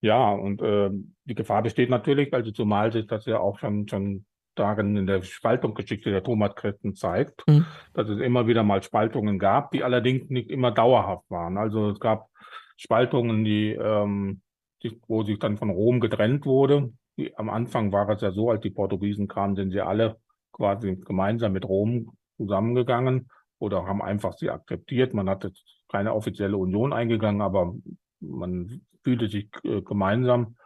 Ja, 0.00 0.30
und 0.30 0.60
äh, 0.62 0.90
die 1.24 1.34
Gefahr 1.34 1.62
besteht 1.62 1.88
natürlich, 1.88 2.34
also 2.34 2.50
zumal 2.50 2.92
sich 2.92 3.06
das 3.06 3.24
ja 3.26 3.38
auch 3.38 3.58
schon, 3.58 3.88
schon 3.88 4.24
darin 4.54 4.96
in 4.96 5.06
der 5.06 5.22
Spaltungsgeschichte 5.22 6.10
der 6.10 6.24
Tomatkresten 6.24 6.94
zeigt, 6.94 7.46
mhm. 7.46 7.64
dass 7.94 8.08
es 8.08 8.20
immer 8.20 8.46
wieder 8.46 8.64
mal 8.64 8.82
Spaltungen 8.82 9.38
gab, 9.38 9.70
die 9.70 9.84
allerdings 9.84 10.28
nicht 10.28 10.50
immer 10.50 10.72
dauerhaft 10.72 11.30
waren. 11.30 11.56
Also 11.56 11.90
es 11.90 12.00
gab 12.00 12.28
Spaltungen, 12.76 13.44
die, 13.44 13.70
ähm, 13.72 14.42
die 14.82 15.00
wo 15.06 15.22
sich 15.22 15.38
dann 15.38 15.56
von 15.56 15.70
Rom 15.70 16.00
getrennt 16.00 16.44
wurde. 16.44 16.92
Die, 17.16 17.36
am 17.36 17.48
Anfang 17.48 17.92
war 17.92 18.08
es 18.08 18.20
ja 18.22 18.32
so, 18.32 18.50
als 18.50 18.60
die 18.62 18.70
Portugiesen 18.70 19.28
kamen, 19.28 19.54
sind 19.54 19.70
sie 19.70 19.80
alle 19.80 20.16
quasi 20.50 20.96
gemeinsam 20.96 21.52
mit 21.52 21.64
Rom 21.64 22.16
zusammengegangen 22.36 23.30
oder 23.58 23.86
haben 23.86 24.02
einfach 24.02 24.32
sie 24.34 24.50
akzeptiert. 24.50 25.14
Man 25.14 25.30
hatte 25.30 25.52
keine 25.92 26.14
offizielle 26.14 26.56
Union 26.56 26.92
eingegangen, 26.92 27.42
aber 27.42 27.74
man 28.20 28.80
fühlte 29.04 29.28
sich 29.28 29.48
äh, 29.64 29.82
gemeinsam. 29.82 30.56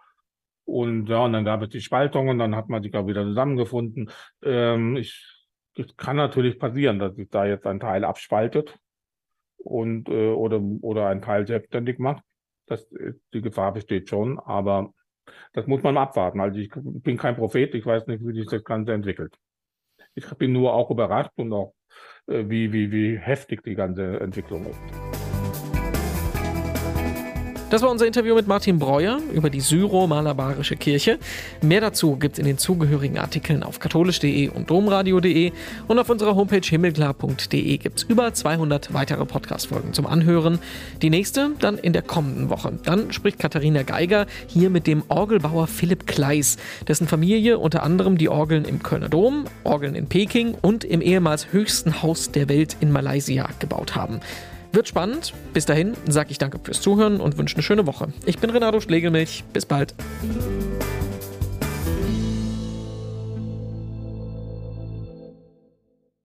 Und 0.65 1.09
ja, 1.09 1.25
und 1.25 1.33
dann 1.33 1.45
gab 1.45 1.63
es 1.63 1.69
die 1.69 1.81
Spaltungen, 1.81 2.39
dann 2.39 2.57
hat 2.57 2.69
man 2.69 2.83
sich 2.83 2.95
auch 2.95 3.07
wieder 3.07 3.25
zusammengefunden. 3.25 4.11
Ähm, 4.43 4.97
ich, 4.97 5.47
es 5.77 5.97
kann 5.97 6.17
natürlich 6.17 6.59
passieren, 6.59 6.99
dass 6.99 7.15
sich 7.15 7.29
da 7.31 7.47
jetzt 7.47 7.67
ein 7.67 7.81
Teil 7.81 8.05
abspaltet 8.05 8.77
und 9.59 10.09
äh, 10.09 10.31
oder, 10.31 10.61
oder 10.81 11.09
ein 11.09 11.23
Teil 11.23 11.47
selbstständig 11.47 11.99
macht. 11.99 12.23
Das, 12.67 12.89
die 13.33 13.43
Gefahr 13.43 13.73
besteht 13.73 14.09
schon, 14.09 14.41
aber 14.41 14.93
das 15.53 15.67
muss 15.67 15.83
man 15.83 15.97
abwarten. 15.97 16.41
Also 16.41 16.59
ich 16.59 16.71
bin 16.75 17.17
kein 17.17 17.37
Prophet, 17.37 17.75
ich 17.75 17.87
weiß 17.87 18.07
nicht, 18.07 18.25
wie 18.25 18.35
sich 18.35 18.49
das 18.49 18.65
Ganze 18.65 18.93
entwickelt. 18.93 19.35
Ich 20.15 20.29
bin 20.35 20.53
nur 20.53 20.75
auch 20.75 20.91
überrascht 20.91 21.33
und 21.37 21.53
auch, 21.53 21.75
äh, 22.27 22.45
wie, 22.49 22.73
wie, 22.73 22.91
wie 22.91 23.19
heftig 23.19 23.63
die 23.63 23.75
ganze 23.75 24.19
Entwicklung 24.21 24.67
ist. 24.67 25.06
Das 27.69 27.83
war 27.83 27.91
unser 27.91 28.07
Interview 28.07 28.37
mit 28.37 28.47
Martin 28.47 28.79
Breuer 28.79 29.19
über 29.33 29.51
die 29.51 29.61
Syro-Malabarische 29.61 30.77
Kirche. 30.77 31.19
Mehr 31.63 31.81
dazu 31.81 32.15
gibt 32.15 32.35
es 32.35 32.39
in 32.39 32.45
den 32.45 32.59
zugehörigen 32.59 33.19
Artikeln 33.19 33.65
auf 33.65 33.81
katholisch.de 33.81 34.51
und 34.51 34.71
domradio.de 34.71 35.51
und 35.89 35.99
auf 35.99 36.09
unserer 36.09 36.37
Homepage 36.37 36.65
himmelklar.de 36.65 37.77
gibt 37.79 37.99
es 37.99 38.05
über 38.05 38.33
200 38.33 38.95
weitere 38.95 39.27
Podcast-Folgen 39.27 39.95
zum 39.95 40.07
Anhören. 40.07 40.61
Die 41.03 41.11
nächste 41.11 41.51
dann 41.59 41.77
in 41.77 41.93
der 41.93 42.03
kommenden 42.03 42.51
Woche. 42.51 42.79
Dann 42.85 43.13
spricht 43.13 43.41
Katharina 43.41 43.83
Geiger 43.83 44.27
hier 44.47 44.71
mit 44.71 44.87
dem 44.87 45.03
Orgelbauer 45.09 45.67
Philipp 45.67 46.07
Kleis, 46.07 46.59
dessen 46.87 47.09
Familie 47.09 47.59
unter 47.59 47.83
anderem 47.83 48.17
die 48.17 48.29
Orgeln 48.29 48.65
im 48.65 48.81
Kölner 48.81 49.09
Dom, 49.09 49.47
Orgeln 49.65 49.97
in 49.97 50.07
Peking 50.07 50.55
und 50.63 50.85
im 50.85 51.03
ehemals 51.03 51.53
höchsten 51.53 52.01
Haus 52.01 52.31
der 52.31 52.49
Welt 52.49 52.77
in 52.79 52.93
Malaysia 52.93 53.49
gebaut 53.59 53.97
haben. 53.97 54.21
Wird 54.77 54.89
spannend. 54.89 55.33
Bis 55.55 55.65
dahin 55.65 55.95
sage 56.07 56.33
ich 56.33 56.37
danke 56.37 56.59
fürs 56.63 56.83
Zuhören 56.83 57.19
und 57.19 57.39
wünsche 57.39 57.57
eine 57.57 57.63
schöne 57.63 57.87
Woche. 57.87 58.09
Ich 58.27 58.39
bin 58.41 58.51
Renato 58.51 58.79
Schlegelmilch. 58.79 59.43
Bis 59.55 59.65
bald. 59.65 59.95